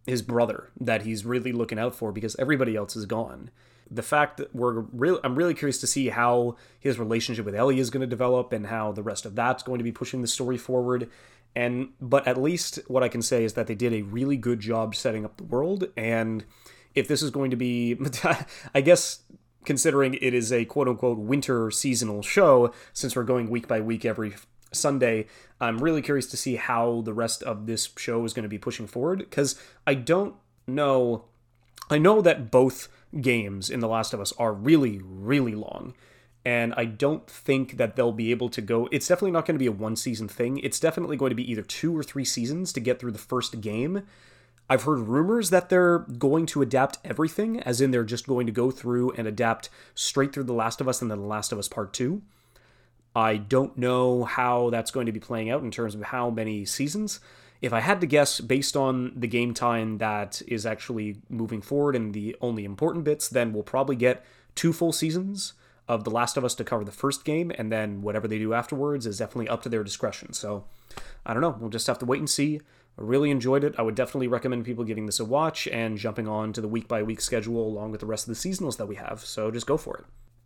his 0.08 0.22
brother 0.22 0.70
that 0.80 1.04
he's 1.04 1.26
really 1.26 1.52
looking 1.52 1.78
out 1.78 1.94
for 1.94 2.12
because 2.12 2.36
everybody 2.38 2.76
else 2.76 2.96
is 2.96 3.06
gone. 3.06 3.52
The 3.90 4.02
fact 4.02 4.38
that 4.38 4.56
we're 4.56 4.80
really 4.80 5.20
I'm 5.24 5.36
really 5.36 5.54
curious 5.54 5.80
to 5.80 5.88
see 5.88 6.10
how 6.10 6.56
his 6.80 6.98
relationship 6.98 7.46
with 7.46 7.54
Ellie 7.54 7.80
is 7.80 7.90
going 7.90 8.02
to 8.02 8.08
develop 8.08 8.54
and 8.54 8.68
how 8.68 8.94
the 8.94 9.04
rest 9.04 9.26
of 9.26 9.36
that's 9.36 9.64
going 9.64 9.80
to 9.80 9.84
be 9.84 9.92
pushing 9.92 10.22
the 10.22 10.28
story 10.28 10.58
forward. 10.58 11.10
And 11.56 11.90
but 12.00 12.28
at 12.28 12.42
least 12.42 12.80
what 12.88 13.04
I 13.04 13.10
can 13.10 13.22
say 13.22 13.44
is 13.44 13.54
that 13.54 13.68
they 13.68 13.76
did 13.76 13.94
a 13.94 14.04
really 14.04 14.38
good 14.38 14.60
job 14.60 14.96
setting 14.96 15.26
up 15.26 15.38
the 15.38 15.44
world 15.44 15.86
and 15.98 16.46
if 16.94 17.08
this 17.08 17.22
is 17.22 17.30
going 17.30 17.52
to 17.52 17.58
be 17.58 17.98
I 18.76 18.82
guess 18.82 19.24
considering 19.66 20.16
it 20.16 20.34
is 20.34 20.52
a 20.52 20.66
quote 20.66 20.88
unquote 20.88 21.18
winter 21.18 21.70
seasonal 21.72 22.22
show 22.22 22.74
since 22.94 23.16
we're 23.16 23.24
going 23.24 23.50
week 23.50 23.68
by 23.68 23.82
week 23.82 24.06
every 24.06 24.34
Sunday, 24.74 25.28
I'm 25.60 25.80
really 25.80 26.02
curious 26.02 26.28
to 26.28 26.38
see 26.38 26.56
how 26.56 27.02
the 27.02 27.14
rest 27.14 27.44
of 27.44 27.66
this 27.66 27.90
show 27.98 28.24
is 28.24 28.34
going 28.34 28.44
to 28.44 28.50
be 28.50 28.58
pushing 28.58 28.88
forward 28.88 29.20
because 29.20 29.62
I 29.86 29.96
don't 29.96 30.36
know 30.66 31.26
I 31.90 31.98
know 31.98 32.22
that 32.22 32.52
both 32.52 32.88
games 33.20 33.70
in 33.70 33.82
The 33.82 33.88
Last 33.88 34.14
of 34.14 34.22
Us 34.22 34.32
are 34.40 34.54
really, 34.54 35.02
really 35.04 35.56
long. 35.56 35.94
And 36.44 36.74
I 36.76 36.86
don't 36.86 37.28
think 37.28 37.78
that 37.78 37.96
they'll 37.96 38.12
be 38.12 38.32
able 38.32 38.50
to 38.50 38.62
go. 38.62 38.90
It's 38.92 39.08
definitely 39.08 39.32
not 39.32 39.46
going 39.46 39.56
to 39.56 39.60
be 39.60 39.68
a 39.68 39.72
one 39.72 39.96
season 39.96 40.28
thing. 40.28 40.58
It's 40.60 40.80
definitely 40.80 41.18
going 41.18 41.30
to 41.30 41.36
be 41.36 41.50
either 41.52 41.62
two 41.62 41.96
or 41.96 42.02
three 42.02 42.26
seasons 42.26 42.74
to 42.74 42.80
get 42.80 43.00
through 43.00 43.12
the 43.12 43.20
first 43.20 43.62
game. 43.62 44.04
I've 44.68 44.84
heard 44.84 45.00
rumors 45.02 45.50
that 45.50 45.70
they're 45.70 46.00
going 46.00 46.46
to 46.48 46.62
adapt 46.62 46.98
everything, 47.04 47.60
as 47.60 47.82
in 47.82 47.92
they're 47.92 48.04
just 48.04 48.28
going 48.28 48.48
to 48.48 48.52
go 48.52 48.72
through 48.72 49.12
and 49.12 49.28
adapt 49.28 49.70
straight 49.94 50.34
through 50.34 50.46
The 50.46 50.54
Last 50.54 50.82
of 50.82 50.88
Us 50.88 51.02
and 51.02 51.12
then 51.12 51.20
The 51.20 51.28
Last 51.28 51.52
of 51.52 51.60
Us 51.60 51.68
Part 51.68 51.94
2. 51.94 52.22
I 53.16 53.38
don't 53.38 53.78
know 53.78 54.24
how 54.24 54.70
that's 54.70 54.92
going 54.92 55.06
to 55.06 55.12
be 55.12 55.20
playing 55.20 55.50
out 55.50 55.62
in 55.62 55.72
terms 55.72 55.94
of 55.94 56.02
how 56.04 56.30
many 56.30 56.66
seasons 56.66 57.20
if 57.62 57.74
I 57.74 57.80
had 57.80 58.02
to 58.02 58.08
guess 58.08 58.42
based 58.42 58.76
on 58.76 59.14
the 59.16 59.28
game 59.28 59.54
time 59.54 60.00
that 60.00 60.42
is 60.48 60.66
actually 60.66 61.18
moving 61.30 61.62
forward 61.62 61.96
and 61.96 62.14
the 62.14 62.36
only 62.42 62.66
important 62.66 63.06
bits, 63.06 63.30
then 63.30 63.54
we'll 63.54 63.64
probably 63.64 63.96
get 63.96 64.26
two 64.56 64.74
full 64.74 64.92
seasons 64.92 65.54
of 65.92 66.06
The 66.06 66.10
Last 66.10 66.38
of 66.38 66.46
Us 66.46 66.56
to 66.56 66.64
cover 66.64 66.86
the 66.86 66.92
first 66.92 67.26
game, 67.26 67.52
and 67.58 67.70
then 67.70 68.02
whatever 68.02 68.26
they 68.26 68.40
do 68.40 68.54
afterwards 68.54 69.06
is 69.06 69.18
definitely 69.18 69.50
up 69.50 69.62
to 69.64 69.70
their 69.70 69.84
discretion. 69.84 70.32
So 70.32 70.64
I 71.26 71.34
don't 71.34 71.42
know. 71.42 71.58
We'll 71.60 71.70
just 71.70 71.88
have 71.88 72.00
to 72.00 72.06
wait 72.06 72.20
and 72.20 72.30
see. 72.30 72.62
I 72.98 73.02
really 73.02 73.30
enjoyed 73.30 73.66
it. 73.66 73.76
I 73.78 73.82
would 73.82 73.96
definitely 73.96 74.30
recommend 74.30 74.64
people 74.64 74.86
giving 74.86 75.06
this 75.06 75.20
a 75.20 75.26
watch 75.26 75.68
and 75.68 75.98
jumping 75.98 76.30
on 76.30 76.54
to 76.54 76.62
the 76.62 76.70
week 76.70 76.88
by 76.88 77.04
week 77.04 77.20
schedule 77.20 77.68
along 77.68 77.92
with 77.92 78.00
the 78.00 78.06
rest 78.06 78.26
of 78.26 78.34
the 78.34 78.50
seasonals 78.50 78.78
that 78.78 78.86
we 78.86 78.96
have. 78.96 79.20
So 79.20 79.52
just 79.52 79.68
go 79.68 79.76
for 79.76 79.98
it. 79.98 80.06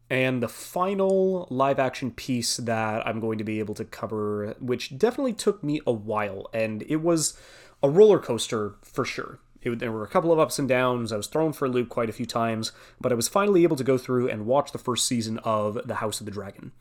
And 0.09 0.41
the 0.41 0.47
final 0.47 1.47
live 1.51 1.77
action 1.77 2.09
piece 2.09 2.57
that 2.57 3.05
I'm 3.05 3.19
going 3.19 3.37
to 3.37 3.43
be 3.43 3.59
able 3.59 3.75
to 3.75 3.85
cover, 3.85 4.55
which 4.59 4.97
definitely 4.97 5.33
took 5.33 5.63
me 5.63 5.79
a 5.85 5.91
while, 5.91 6.49
and 6.53 6.83
it 6.87 6.97
was 6.97 7.39
a 7.83 7.89
roller 7.89 8.19
coaster 8.19 8.75
for 8.81 9.05
sure. 9.05 9.39
It, 9.65 9.79
there 9.79 9.91
were 9.91 10.03
a 10.03 10.07
couple 10.07 10.31
of 10.31 10.39
ups 10.39 10.59
and 10.59 10.69
downs. 10.69 11.11
I 11.11 11.17
was 11.17 11.27
thrown 11.27 11.51
for 11.51 11.65
a 11.65 11.69
loop 11.69 11.89
quite 11.89 12.09
a 12.09 12.13
few 12.13 12.25
times, 12.25 12.71
but 13.01 13.11
I 13.11 13.15
was 13.15 13.27
finally 13.27 13.63
able 13.63 13.75
to 13.75 13.83
go 13.83 13.97
through 13.97 14.29
and 14.29 14.45
watch 14.45 14.71
the 14.71 14.77
first 14.77 15.05
season 15.07 15.39
of 15.39 15.79
The 15.85 15.95
House 15.95 16.19
of 16.19 16.25
the 16.25 16.31
Dragon. 16.31 16.71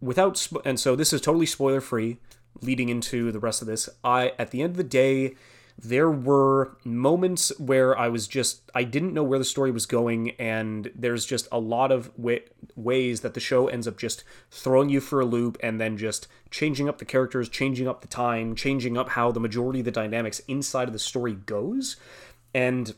Without, 0.00 0.48
and 0.64 0.80
so 0.80 0.96
this 0.96 1.12
is 1.12 1.20
totally 1.20 1.46
spoiler 1.46 1.80
free. 1.80 2.18
leading 2.60 2.88
into 2.88 3.32
the 3.32 3.38
rest 3.38 3.62
of 3.62 3.68
this. 3.68 3.88
I 4.04 4.32
at 4.38 4.50
the 4.50 4.62
end 4.62 4.72
of 4.72 4.76
the 4.76 4.84
day, 4.84 5.34
there 5.82 6.10
were 6.10 6.76
moments 6.84 7.52
where 7.58 7.98
I 7.98 8.08
was 8.08 8.28
just 8.28 8.70
I 8.74 8.84
didn't 8.84 9.14
know 9.14 9.24
where 9.24 9.38
the 9.38 9.44
story 9.44 9.72
was 9.72 9.84
going, 9.84 10.30
and 10.32 10.90
there's 10.94 11.26
just 11.26 11.48
a 11.50 11.58
lot 11.58 11.90
of 11.90 12.16
way, 12.16 12.42
ways 12.76 13.20
that 13.20 13.34
the 13.34 13.40
show 13.40 13.66
ends 13.66 13.88
up 13.88 13.98
just 13.98 14.22
throwing 14.50 14.88
you 14.88 15.00
for 15.00 15.20
a 15.20 15.24
loop, 15.24 15.58
and 15.60 15.80
then 15.80 15.96
just 15.96 16.28
changing 16.50 16.88
up 16.88 16.98
the 16.98 17.04
characters, 17.04 17.48
changing 17.48 17.88
up 17.88 18.00
the 18.00 18.08
time, 18.08 18.54
changing 18.54 18.96
up 18.96 19.10
how 19.10 19.32
the 19.32 19.40
majority 19.40 19.80
of 19.80 19.84
the 19.84 19.90
dynamics 19.90 20.40
inside 20.46 20.88
of 20.88 20.92
the 20.92 21.00
story 21.00 21.34
goes, 21.34 21.96
and 22.54 22.94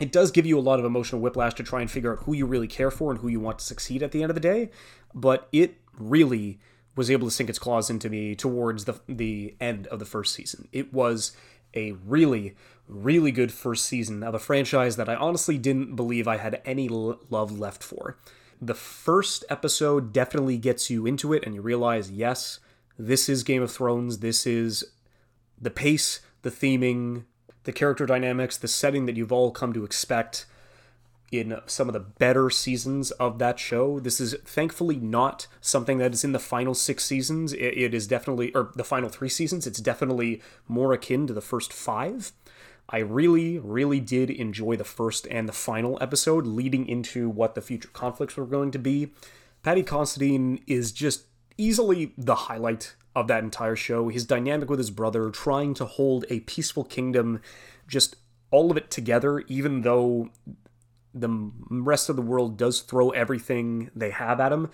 it 0.00 0.10
does 0.10 0.30
give 0.30 0.46
you 0.46 0.58
a 0.58 0.60
lot 0.60 0.78
of 0.78 0.84
emotional 0.84 1.20
whiplash 1.20 1.54
to 1.54 1.62
try 1.62 1.80
and 1.80 1.90
figure 1.90 2.12
out 2.12 2.24
who 2.24 2.32
you 2.32 2.46
really 2.46 2.66
care 2.66 2.90
for 2.90 3.10
and 3.10 3.20
who 3.20 3.28
you 3.28 3.38
want 3.38 3.58
to 3.58 3.64
succeed 3.64 4.02
at 4.02 4.12
the 4.12 4.22
end 4.22 4.30
of 4.30 4.34
the 4.34 4.40
day. 4.40 4.70
But 5.14 5.48
it 5.52 5.76
really 5.98 6.58
was 6.96 7.10
able 7.10 7.26
to 7.26 7.30
sink 7.30 7.50
its 7.50 7.58
claws 7.58 7.90
into 7.90 8.08
me 8.08 8.34
towards 8.34 8.84
the 8.84 9.00
the 9.08 9.54
end 9.60 9.86
of 9.88 9.98
the 9.98 10.04
first 10.04 10.34
season. 10.34 10.68
It 10.72 10.92
was 10.92 11.36
a 11.74 11.92
really 11.92 12.54
really 12.88 13.32
good 13.32 13.52
first 13.52 13.86
season 13.86 14.22
of 14.22 14.34
a 14.34 14.38
franchise 14.38 14.96
that 14.96 15.08
I 15.08 15.14
honestly 15.14 15.58
didn't 15.58 15.96
believe 15.96 16.28
I 16.28 16.36
had 16.36 16.60
any 16.64 16.88
love 16.88 17.58
left 17.58 17.82
for. 17.82 18.18
The 18.60 18.74
first 18.74 19.44
episode 19.48 20.12
definitely 20.12 20.58
gets 20.58 20.90
you 20.90 21.06
into 21.06 21.32
it 21.32 21.44
and 21.44 21.54
you 21.54 21.62
realize, 21.62 22.10
yes, 22.10 22.60
this 22.98 23.28
is 23.28 23.42
Game 23.42 23.62
of 23.62 23.72
Thrones. 23.72 24.18
This 24.18 24.46
is 24.46 24.84
the 25.60 25.70
pace, 25.70 26.20
the 26.42 26.50
theming, 26.50 27.24
the 27.64 27.72
character 27.72 28.06
dynamics, 28.06 28.56
the 28.56 28.68
setting 28.68 29.06
that 29.06 29.16
you've 29.16 29.32
all 29.32 29.50
come 29.50 29.72
to 29.72 29.84
expect 29.84 30.46
in 31.32 31.58
some 31.66 31.88
of 31.88 31.92
the 31.92 32.00
better 32.00 32.50
seasons 32.50 33.10
of 33.12 33.38
that 33.38 33.58
show. 33.58 33.98
This 33.98 34.20
is 34.20 34.36
thankfully 34.44 34.96
not 34.96 35.46
something 35.60 35.98
that 35.98 36.12
is 36.12 36.24
in 36.24 36.32
the 36.32 36.38
final 36.38 36.74
six 36.74 37.04
seasons. 37.04 37.52
it, 37.52 37.58
it 37.58 37.94
is 37.94 38.06
definitely, 38.06 38.54
or 38.54 38.70
the 38.74 38.84
final 38.84 39.08
three 39.08 39.28
seasons, 39.28 39.66
it's 39.66 39.80
definitely 39.80 40.42
more 40.68 40.92
akin 40.92 41.26
to 41.26 41.32
the 41.32 41.40
first 41.40 41.72
five. 41.72 42.32
I 42.88 42.98
really, 42.98 43.58
really 43.58 44.00
did 44.00 44.30
enjoy 44.30 44.76
the 44.76 44.84
first 44.84 45.26
and 45.30 45.48
the 45.48 45.52
final 45.52 45.98
episode 46.00 46.46
leading 46.46 46.86
into 46.86 47.28
what 47.28 47.54
the 47.54 47.62
future 47.62 47.88
conflicts 47.92 48.36
were 48.36 48.46
going 48.46 48.70
to 48.72 48.78
be. 48.78 49.12
Paddy 49.62 49.82
Considine 49.82 50.62
is 50.66 50.92
just 50.92 51.24
easily 51.56 52.12
the 52.18 52.34
highlight 52.34 52.94
of 53.16 53.28
that 53.28 53.42
entire 53.42 53.76
show. 53.76 54.08
His 54.08 54.26
dynamic 54.26 54.68
with 54.68 54.78
his 54.78 54.90
brother, 54.90 55.30
trying 55.30 55.72
to 55.74 55.86
hold 55.86 56.26
a 56.28 56.40
peaceful 56.40 56.84
kingdom, 56.84 57.40
just 57.88 58.16
all 58.50 58.70
of 58.70 58.76
it 58.76 58.90
together, 58.90 59.40
even 59.48 59.80
though 59.80 60.30
the 61.14 61.50
rest 61.70 62.08
of 62.08 62.16
the 62.16 62.22
world 62.22 62.56
does 62.56 62.80
throw 62.80 63.10
everything 63.10 63.90
they 63.94 64.10
have 64.10 64.40
at 64.40 64.52
him. 64.52 64.70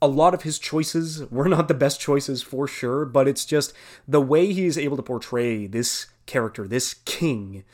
A 0.00 0.06
lot 0.06 0.34
of 0.34 0.42
his 0.42 0.58
choices 0.58 1.28
were 1.30 1.48
not 1.48 1.68
the 1.68 1.74
best 1.74 2.00
choices 2.00 2.42
for 2.42 2.68
sure, 2.68 3.04
but 3.04 3.28
it's 3.28 3.44
just 3.44 3.72
the 4.06 4.20
way 4.20 4.52
he 4.52 4.66
is 4.66 4.78
able 4.78 4.96
to 4.96 5.02
portray 5.02 5.66
this 5.66 6.06
character, 6.26 6.66
this 6.68 6.94
king, 7.04 7.64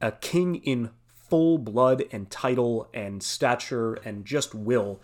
a 0.00 0.12
king 0.12 0.56
in 0.56 0.90
full 1.14 1.58
blood 1.58 2.04
and 2.12 2.30
title 2.30 2.88
and 2.92 3.22
stature 3.22 3.94
and 4.04 4.24
just 4.24 4.54
will 4.54 5.00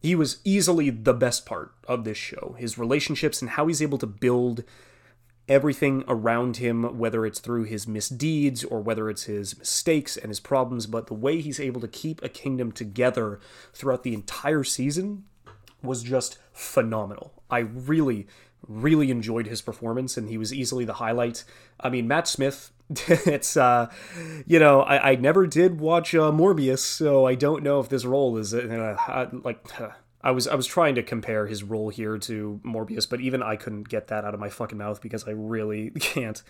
he 0.00 0.14
was 0.14 0.38
easily 0.44 0.90
the 0.90 1.12
best 1.12 1.44
part 1.44 1.72
of 1.86 2.04
this 2.04 2.16
show. 2.16 2.56
His 2.58 2.78
relationships 2.78 3.42
and 3.42 3.50
how 3.50 3.66
he's 3.66 3.82
able 3.82 3.98
to 3.98 4.06
build 4.06 4.64
everything 5.50 6.04
around 6.06 6.58
him, 6.58 6.96
whether 6.96 7.26
it's 7.26 7.40
through 7.40 7.64
his 7.64 7.86
misdeeds 7.86 8.62
or 8.62 8.80
whether 8.80 9.10
it's 9.10 9.24
his 9.24 9.58
mistakes 9.58 10.16
and 10.16 10.30
his 10.30 10.38
problems, 10.38 10.86
but 10.86 11.08
the 11.08 11.14
way 11.14 11.40
he's 11.40 11.58
able 11.58 11.80
to 11.80 11.88
keep 11.88 12.22
a 12.22 12.28
kingdom 12.28 12.70
together 12.70 13.40
throughout 13.74 14.04
the 14.04 14.14
entire 14.14 14.62
season 14.62 15.24
was 15.82 16.04
just 16.04 16.38
phenomenal. 16.52 17.42
I 17.50 17.58
really, 17.58 18.28
really 18.68 19.10
enjoyed 19.10 19.48
his 19.48 19.60
performance, 19.60 20.16
and 20.16 20.28
he 20.28 20.38
was 20.38 20.54
easily 20.54 20.84
the 20.84 20.94
highlight. 20.94 21.42
I 21.80 21.90
mean, 21.90 22.06
Matt 22.06 22.28
Smith 22.28 22.70
it's 23.06 23.56
uh 23.56 23.88
you 24.46 24.58
know 24.58 24.80
I, 24.80 25.12
I 25.12 25.14
never 25.14 25.46
did 25.46 25.78
watch 25.78 26.12
uh, 26.12 26.32
Morbius 26.32 26.80
so 26.80 27.24
I 27.24 27.36
don't 27.36 27.62
know 27.62 27.78
if 27.78 27.88
this 27.88 28.04
role 28.04 28.36
is 28.36 28.52
uh, 28.52 29.30
like 29.44 29.80
uh, 29.80 29.90
I 30.22 30.30
was 30.32 30.46
I 30.46 30.54
was 30.54 30.66
trying 30.66 30.94
to 30.96 31.02
compare 31.02 31.46
his 31.46 31.62
role 31.62 31.88
here 31.88 32.18
to 32.18 32.60
Morbius 32.64 33.08
but 33.08 33.20
even 33.20 33.42
I 33.42 33.56
couldn't 33.56 33.88
get 33.88 34.08
that 34.08 34.24
out 34.24 34.34
of 34.34 34.40
my 34.40 34.48
fucking 34.48 34.78
mouth 34.78 35.00
because 35.00 35.26
I 35.26 35.32
really 35.32 35.90
can't 36.00 36.42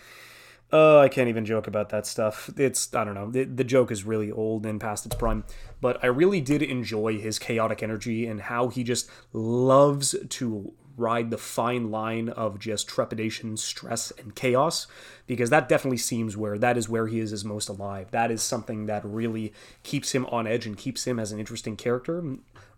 uh, 0.73 0.99
I 0.99 1.09
can't 1.09 1.27
even 1.27 1.43
joke 1.43 1.67
about 1.67 1.89
that 1.89 2.05
stuff. 2.05 2.49
It's 2.57 2.93
I 2.95 3.03
don't 3.03 3.13
know. 3.13 3.29
The, 3.29 3.43
the 3.43 3.63
joke 3.63 3.91
is 3.91 4.05
really 4.05 4.31
old 4.31 4.65
and 4.65 4.79
past 4.79 5.05
its 5.05 5.15
prime, 5.15 5.43
but 5.81 6.01
I 6.03 6.07
really 6.07 6.39
did 6.39 6.61
enjoy 6.61 7.17
his 7.17 7.39
chaotic 7.39 7.83
energy 7.83 8.25
and 8.25 8.41
how 8.41 8.69
he 8.69 8.83
just 8.83 9.09
loves 9.33 10.15
to 10.29 10.73
ride 10.97 11.29
the 11.29 11.37
fine 11.37 11.89
line 11.89 12.29
of 12.29 12.59
just 12.59 12.87
trepidation, 12.87 13.57
stress, 13.57 14.11
and 14.11 14.35
chaos, 14.35 14.87
because 15.27 15.49
that 15.49 15.67
definitely 15.67 15.97
seems 15.97 16.37
where 16.37 16.57
that 16.57 16.77
is 16.77 16.87
where 16.87 17.07
he 17.07 17.19
is 17.19 17.31
his 17.31 17.43
most 17.43 17.67
alive. 17.67 18.11
That 18.11 18.31
is 18.31 18.41
something 18.41 18.85
that 18.85 19.03
really 19.03 19.53
keeps 19.83 20.13
him 20.13 20.25
on 20.27 20.47
edge 20.47 20.65
and 20.65 20.77
keeps 20.77 21.05
him 21.05 21.19
as 21.19 21.31
an 21.31 21.39
interesting 21.39 21.75
character, 21.75 22.23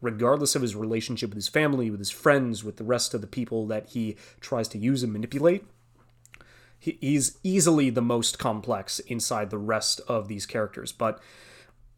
regardless 0.04 0.56
of 0.56 0.62
his 0.62 0.76
relationship 0.76 1.30
with 1.30 1.38
his 1.38 1.48
family, 1.48 1.90
with 1.90 2.00
his 2.00 2.12
friends, 2.12 2.64
with 2.64 2.78
the 2.78 2.84
rest 2.84 3.14
of 3.14 3.22
the 3.22 3.28
people 3.28 3.66
that 3.68 3.90
he 3.90 4.16
tries 4.40 4.68
to 4.68 4.78
use 4.78 5.02
and 5.02 5.12
manipulate. 5.12 5.66
He's 6.78 7.38
easily 7.44 7.90
the 7.90 8.02
most 8.02 8.38
complex 8.38 9.00
inside 9.00 9.50
the 9.50 9.58
rest 9.58 10.02
of 10.08 10.28
these 10.28 10.46
characters, 10.46 10.92
but 10.92 11.22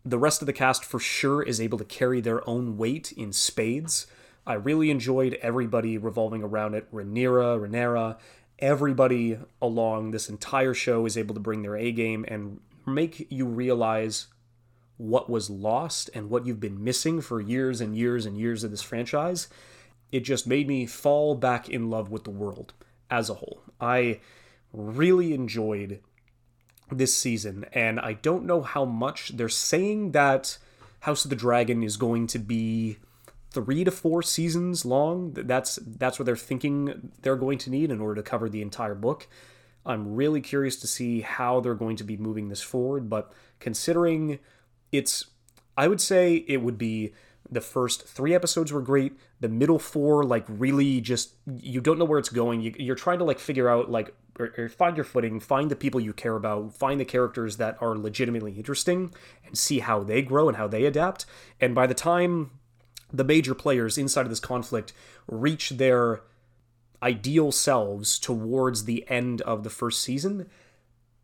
the 0.06 0.20
rest 0.20 0.44
of 0.44 0.46
the 0.46 0.54
cast 0.54 0.86
for 0.86 1.00
sure 1.00 1.42
is 1.42 1.60
able 1.60 1.80
to 1.80 1.86
carry 1.86 2.22
their 2.22 2.48
own 2.48 2.78
weight 2.78 3.12
in 3.12 3.34
spades 3.34 4.06
I 4.48 4.54
really 4.54 4.92
enjoyed 4.92 5.38
everybody 5.42 5.98
revolving 5.98 6.44
around 6.44 6.76
it. 6.76 6.92
Rhaenyra, 6.94 7.60
Rhaenyra, 7.68 8.18
everybody 8.60 9.40
along 9.62 10.12
this 10.12 10.30
entire 10.30 10.74
show 10.74 11.06
is 11.06 11.18
able 11.18 11.34
to 11.34 11.42
bring 11.42 11.64
their 11.64 11.76
A 11.76 11.92
game 11.92 12.26
and 12.28 12.60
make 12.86 13.28
you 13.32 13.46
realize 13.46 14.28
what 14.98 15.30
was 15.30 15.50
lost 15.50 16.10
and 16.14 16.30
what 16.30 16.46
you've 16.46 16.60
been 16.60 16.84
missing 16.84 17.22
for 17.22 17.42
years 17.42 17.82
and 17.82 17.98
years 17.98 18.26
and 18.26 18.38
years 18.38 18.64
of 18.64 18.72
this 18.72 18.82
franchise. 18.82 19.48
It 20.12 20.22
just 20.22 20.48
made 20.48 20.68
me 20.68 20.86
fall 20.86 21.36
back 21.36 21.70
in 21.70 21.90
love 21.90 22.10
with 22.10 22.24
the 22.24 22.30
world 22.30 22.74
as 23.10 23.30
a 23.30 23.36
whole. 23.36 23.62
I 23.80 24.22
really 24.72 25.34
enjoyed 25.34 26.02
this 26.92 27.16
season, 27.16 27.66
and 27.74 28.00
I 28.00 28.14
don't 28.14 28.46
know 28.46 28.62
how 28.62 28.86
much 28.86 29.36
they're 29.36 29.50
saying 29.50 30.12
that 30.12 30.58
House 31.02 31.24
of 31.24 31.30
the 31.30 31.36
Dragon 31.36 31.84
is 31.84 31.98
going 31.98 32.28
to 32.28 32.40
be 32.40 32.98
three 33.52 33.84
to 33.84 33.92
four 33.92 34.22
seasons 34.22 34.86
long. 34.86 35.34
That's 35.34 35.78
that's 35.82 36.20
what 36.20 36.26
they're 36.26 36.36
thinking 36.36 37.12
they're 37.22 37.36
going 37.36 37.58
to 37.60 37.70
need 37.70 37.92
in 37.92 38.02
order 38.02 38.16
to 38.16 38.30
cover 38.30 38.50
the 38.50 38.62
entire 38.62 38.96
book. 38.96 39.28
I'm 39.86 40.16
really 40.16 40.42
curious 40.42 40.78
to 40.78 40.88
see 40.88 41.22
how 41.22 41.60
they're 41.60 41.76
going 41.76 41.96
to 41.98 42.04
be 42.04 42.18
moving 42.18 42.50
this 42.50 42.62
forward, 42.62 43.10
but 43.10 43.32
considering 43.60 44.40
it's 44.98 45.26
I 45.78 45.88
would 45.88 46.02
say 46.02 46.46
it 46.48 46.62
would 46.62 46.78
be 46.78 47.14
the 47.50 47.62
first 47.62 48.08
three 48.08 48.34
episodes 48.34 48.74
were 48.74 48.82
great. 48.82 49.14
The 49.40 49.50
middle 49.50 49.78
four, 49.78 50.24
like, 50.24 50.46
really 50.48 51.00
just 51.02 51.34
you 51.48 51.82
don't 51.82 52.00
know 52.00 52.06
where 52.06 52.20
it's 52.20 52.30
going. 52.30 52.62
You, 52.62 52.92
are 52.92 52.96
trying 52.96 53.20
to 53.20 53.26
like 53.26 53.40
figure 53.40 53.70
out 53.70 53.92
like 53.92 54.16
or, 54.40 54.54
or 54.58 54.70
find 54.70 54.98
your 54.98 55.04
footing, 55.04 55.40
find 55.40 55.70
the 55.70 55.76
people 55.76 56.02
you 56.02 56.14
care 56.14 56.36
about, 56.36 56.74
find 56.74 57.00
the 57.00 57.06
characters 57.06 57.58
that 57.58 57.78
are 57.82 57.98
legitimately 57.98 58.54
interesting, 58.54 59.14
and 59.46 59.58
see 59.58 59.80
how 59.80 60.04
they 60.04 60.22
grow 60.22 60.48
and 60.48 60.58
how 60.58 60.68
they 60.68 60.86
adapt. 60.86 61.26
And 61.62 61.76
by 61.76 61.88
the 61.88 61.94
time 61.94 62.52
the 63.14 63.24
major 63.24 63.54
players 63.54 63.98
inside 63.98 64.24
of 64.24 64.30
this 64.30 64.40
conflict 64.40 64.92
reach 65.28 65.72
their 65.72 66.22
ideal 67.02 67.52
selves 67.52 68.18
towards 68.18 68.86
the 68.86 69.06
end 69.10 69.42
of 69.42 69.64
the 69.64 69.70
first 69.70 70.02
season, 70.02 70.50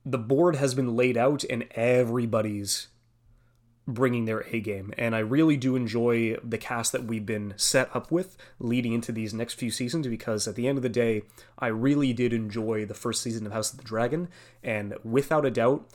the 0.06 0.18
board 0.18 0.56
has 0.56 0.74
been 0.74 0.96
laid 0.96 1.18
out 1.18 1.44
and 1.50 1.66
everybody's 1.72 2.88
bringing 3.94 4.26
their 4.26 4.46
A 4.52 4.60
game. 4.60 4.94
And 4.98 5.16
I 5.16 5.20
really 5.20 5.58
do 5.58 5.76
enjoy 5.76 6.38
the 6.44 6.58
cast 6.58 6.92
that 6.92 7.06
we've 7.06 7.26
been 7.26 7.54
set 7.58 7.94
up 7.96 8.12
with 8.12 8.38
leading 8.60 8.94
into 8.94 9.12
these 9.12 9.34
next 9.34 9.56
few 9.56 9.72
seasons 9.72 10.08
because 10.08 10.48
at 10.48 10.56
the 10.56 10.68
end 10.68 10.78
of 10.78 10.84
the 10.84 10.90
day, 10.90 11.24
I 11.60 11.68
really 11.68 12.14
did 12.14 12.34
enjoy 12.34 12.86
the 12.86 12.94
first 12.94 13.22
season 13.22 13.46
of 13.46 13.54
House 13.54 13.72
of 13.72 13.78
the 13.78 13.86
Dragon. 13.86 14.30
And 14.64 14.96
without 15.04 15.46
a 15.46 15.52
doubt, 15.52 15.88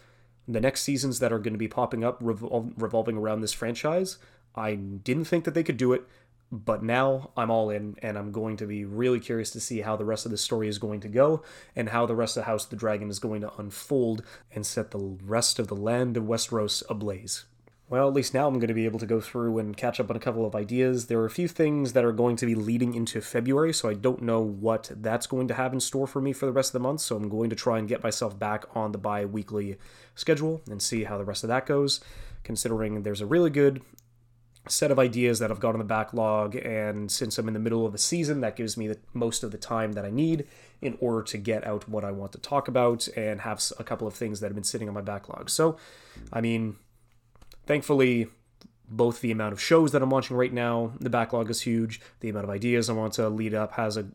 the 0.48 0.60
next 0.60 0.82
seasons 0.82 1.18
that 1.18 1.32
are 1.32 1.38
going 1.38 1.54
to 1.54 1.58
be 1.58 1.68
popping 1.68 2.04
up 2.04 2.22
revol- 2.22 2.72
revolving 2.76 3.16
around 3.16 3.40
this 3.40 3.52
franchise 3.52 4.18
I 4.56 4.74
didn't 4.74 5.26
think 5.26 5.44
that 5.44 5.54
they 5.54 5.62
could 5.62 5.76
do 5.76 5.92
it, 5.92 6.04
but 6.50 6.82
now 6.82 7.30
I'm 7.36 7.50
all 7.50 7.70
in, 7.70 7.96
and 8.00 8.16
I'm 8.16 8.32
going 8.32 8.56
to 8.58 8.66
be 8.66 8.84
really 8.84 9.20
curious 9.20 9.50
to 9.50 9.60
see 9.60 9.82
how 9.82 9.96
the 9.96 10.04
rest 10.04 10.24
of 10.24 10.30
the 10.30 10.38
story 10.38 10.68
is 10.68 10.78
going 10.78 11.00
to 11.00 11.08
go, 11.08 11.42
and 11.74 11.90
how 11.90 12.06
the 12.06 12.14
rest 12.14 12.36
of 12.36 12.44
House 12.44 12.64
of 12.64 12.70
the 12.70 12.76
Dragon 12.76 13.10
is 13.10 13.18
going 13.18 13.42
to 13.42 13.52
unfold 13.58 14.22
and 14.54 14.64
set 14.64 14.90
the 14.90 14.98
rest 14.98 15.58
of 15.58 15.68
the 15.68 15.76
land 15.76 16.16
of 16.16 16.24
Westeros 16.24 16.82
ablaze. 16.88 17.44
Well, 17.88 18.08
at 18.08 18.14
least 18.14 18.34
now 18.34 18.48
I'm 18.48 18.54
going 18.54 18.66
to 18.66 18.74
be 18.74 18.84
able 18.84 18.98
to 18.98 19.06
go 19.06 19.20
through 19.20 19.58
and 19.58 19.76
catch 19.76 20.00
up 20.00 20.10
on 20.10 20.16
a 20.16 20.20
couple 20.20 20.44
of 20.44 20.56
ideas. 20.56 21.06
There 21.06 21.20
are 21.20 21.26
a 21.26 21.30
few 21.30 21.46
things 21.46 21.92
that 21.92 22.04
are 22.04 22.10
going 22.10 22.34
to 22.36 22.46
be 22.46 22.56
leading 22.56 22.94
into 22.94 23.20
February, 23.20 23.72
so 23.72 23.88
I 23.88 23.94
don't 23.94 24.22
know 24.22 24.40
what 24.40 24.90
that's 24.92 25.28
going 25.28 25.46
to 25.46 25.54
have 25.54 25.72
in 25.72 25.78
store 25.78 26.08
for 26.08 26.20
me 26.20 26.32
for 26.32 26.46
the 26.46 26.52
rest 26.52 26.70
of 26.70 26.72
the 26.72 26.88
month. 26.88 27.00
So 27.02 27.14
I'm 27.14 27.28
going 27.28 27.48
to 27.50 27.54
try 27.54 27.78
and 27.78 27.86
get 27.86 28.02
myself 28.02 28.36
back 28.36 28.64
on 28.74 28.90
the 28.90 28.98
bi 28.98 29.24
weekly 29.24 29.76
schedule 30.16 30.62
and 30.68 30.82
see 30.82 31.04
how 31.04 31.16
the 31.16 31.24
rest 31.24 31.44
of 31.44 31.48
that 31.48 31.64
goes. 31.64 32.00
Considering 32.42 33.04
there's 33.04 33.20
a 33.20 33.26
really 33.26 33.50
good 33.50 33.82
set 34.68 34.90
of 34.90 34.98
ideas 34.98 35.38
that 35.38 35.52
I've 35.52 35.60
got 35.60 35.74
on 35.74 35.78
the 35.78 35.84
backlog, 35.84 36.56
and 36.56 37.08
since 37.08 37.38
I'm 37.38 37.46
in 37.46 37.54
the 37.54 37.60
middle 37.60 37.86
of 37.86 37.92
the 37.92 37.98
season, 37.98 38.40
that 38.40 38.56
gives 38.56 38.76
me 38.76 38.88
the, 38.88 38.98
most 39.14 39.44
of 39.44 39.52
the 39.52 39.58
time 39.58 39.92
that 39.92 40.04
I 40.04 40.10
need 40.10 40.48
in 40.82 40.98
order 41.00 41.22
to 41.22 41.38
get 41.38 41.64
out 41.64 41.88
what 41.88 42.04
I 42.04 42.10
want 42.10 42.32
to 42.32 42.38
talk 42.38 42.66
about 42.66 43.06
and 43.16 43.42
have 43.42 43.62
a 43.78 43.84
couple 43.84 44.08
of 44.08 44.14
things 44.14 44.40
that 44.40 44.48
have 44.48 44.56
been 44.56 44.64
sitting 44.64 44.88
on 44.88 44.94
my 44.94 45.02
backlog. 45.02 45.50
So, 45.50 45.76
I 46.32 46.40
mean, 46.40 46.76
thankfully, 47.66 48.28
both 48.88 49.20
the 49.20 49.32
amount 49.32 49.52
of 49.52 49.60
shows 49.60 49.92
that 49.92 50.02
I'm 50.02 50.10
watching 50.10 50.36
right 50.36 50.52
now, 50.52 50.92
the 51.00 51.10
backlog 51.10 51.50
is 51.50 51.60
huge. 51.60 52.00
The 52.20 52.28
amount 52.28 52.44
of 52.44 52.50
ideas 52.50 52.88
I 52.88 52.92
want 52.92 53.14
to 53.14 53.28
lead 53.28 53.54
up 53.54 53.72
has 53.72 53.96
a 53.96 54.06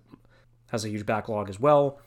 has 0.72 0.86
a 0.86 0.90
huge 0.90 1.06
backlog 1.06 1.50
as 1.50 1.60
well. 1.60 2.00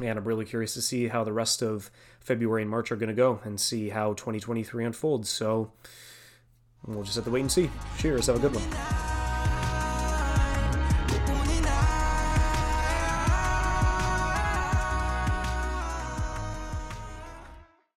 And 0.00 0.18
I'm 0.18 0.24
really 0.24 0.44
curious 0.44 0.74
to 0.74 0.82
see 0.82 1.08
how 1.08 1.24
the 1.24 1.32
rest 1.32 1.62
of 1.62 1.90
February 2.20 2.62
and 2.62 2.70
March 2.70 2.92
are 2.92 2.96
going 2.96 3.08
to 3.08 3.14
go 3.14 3.40
and 3.44 3.58
see 3.58 3.88
how 3.88 4.12
2023 4.14 4.84
unfolds. 4.84 5.28
So 5.28 5.72
we'll 6.86 7.02
just 7.02 7.16
have 7.16 7.24
to 7.24 7.30
wait 7.30 7.40
and 7.40 7.52
see. 7.52 7.70
Cheers. 7.98 8.26
Have 8.26 8.36
a 8.36 8.38
good 8.38 8.54
one. 8.54 9.11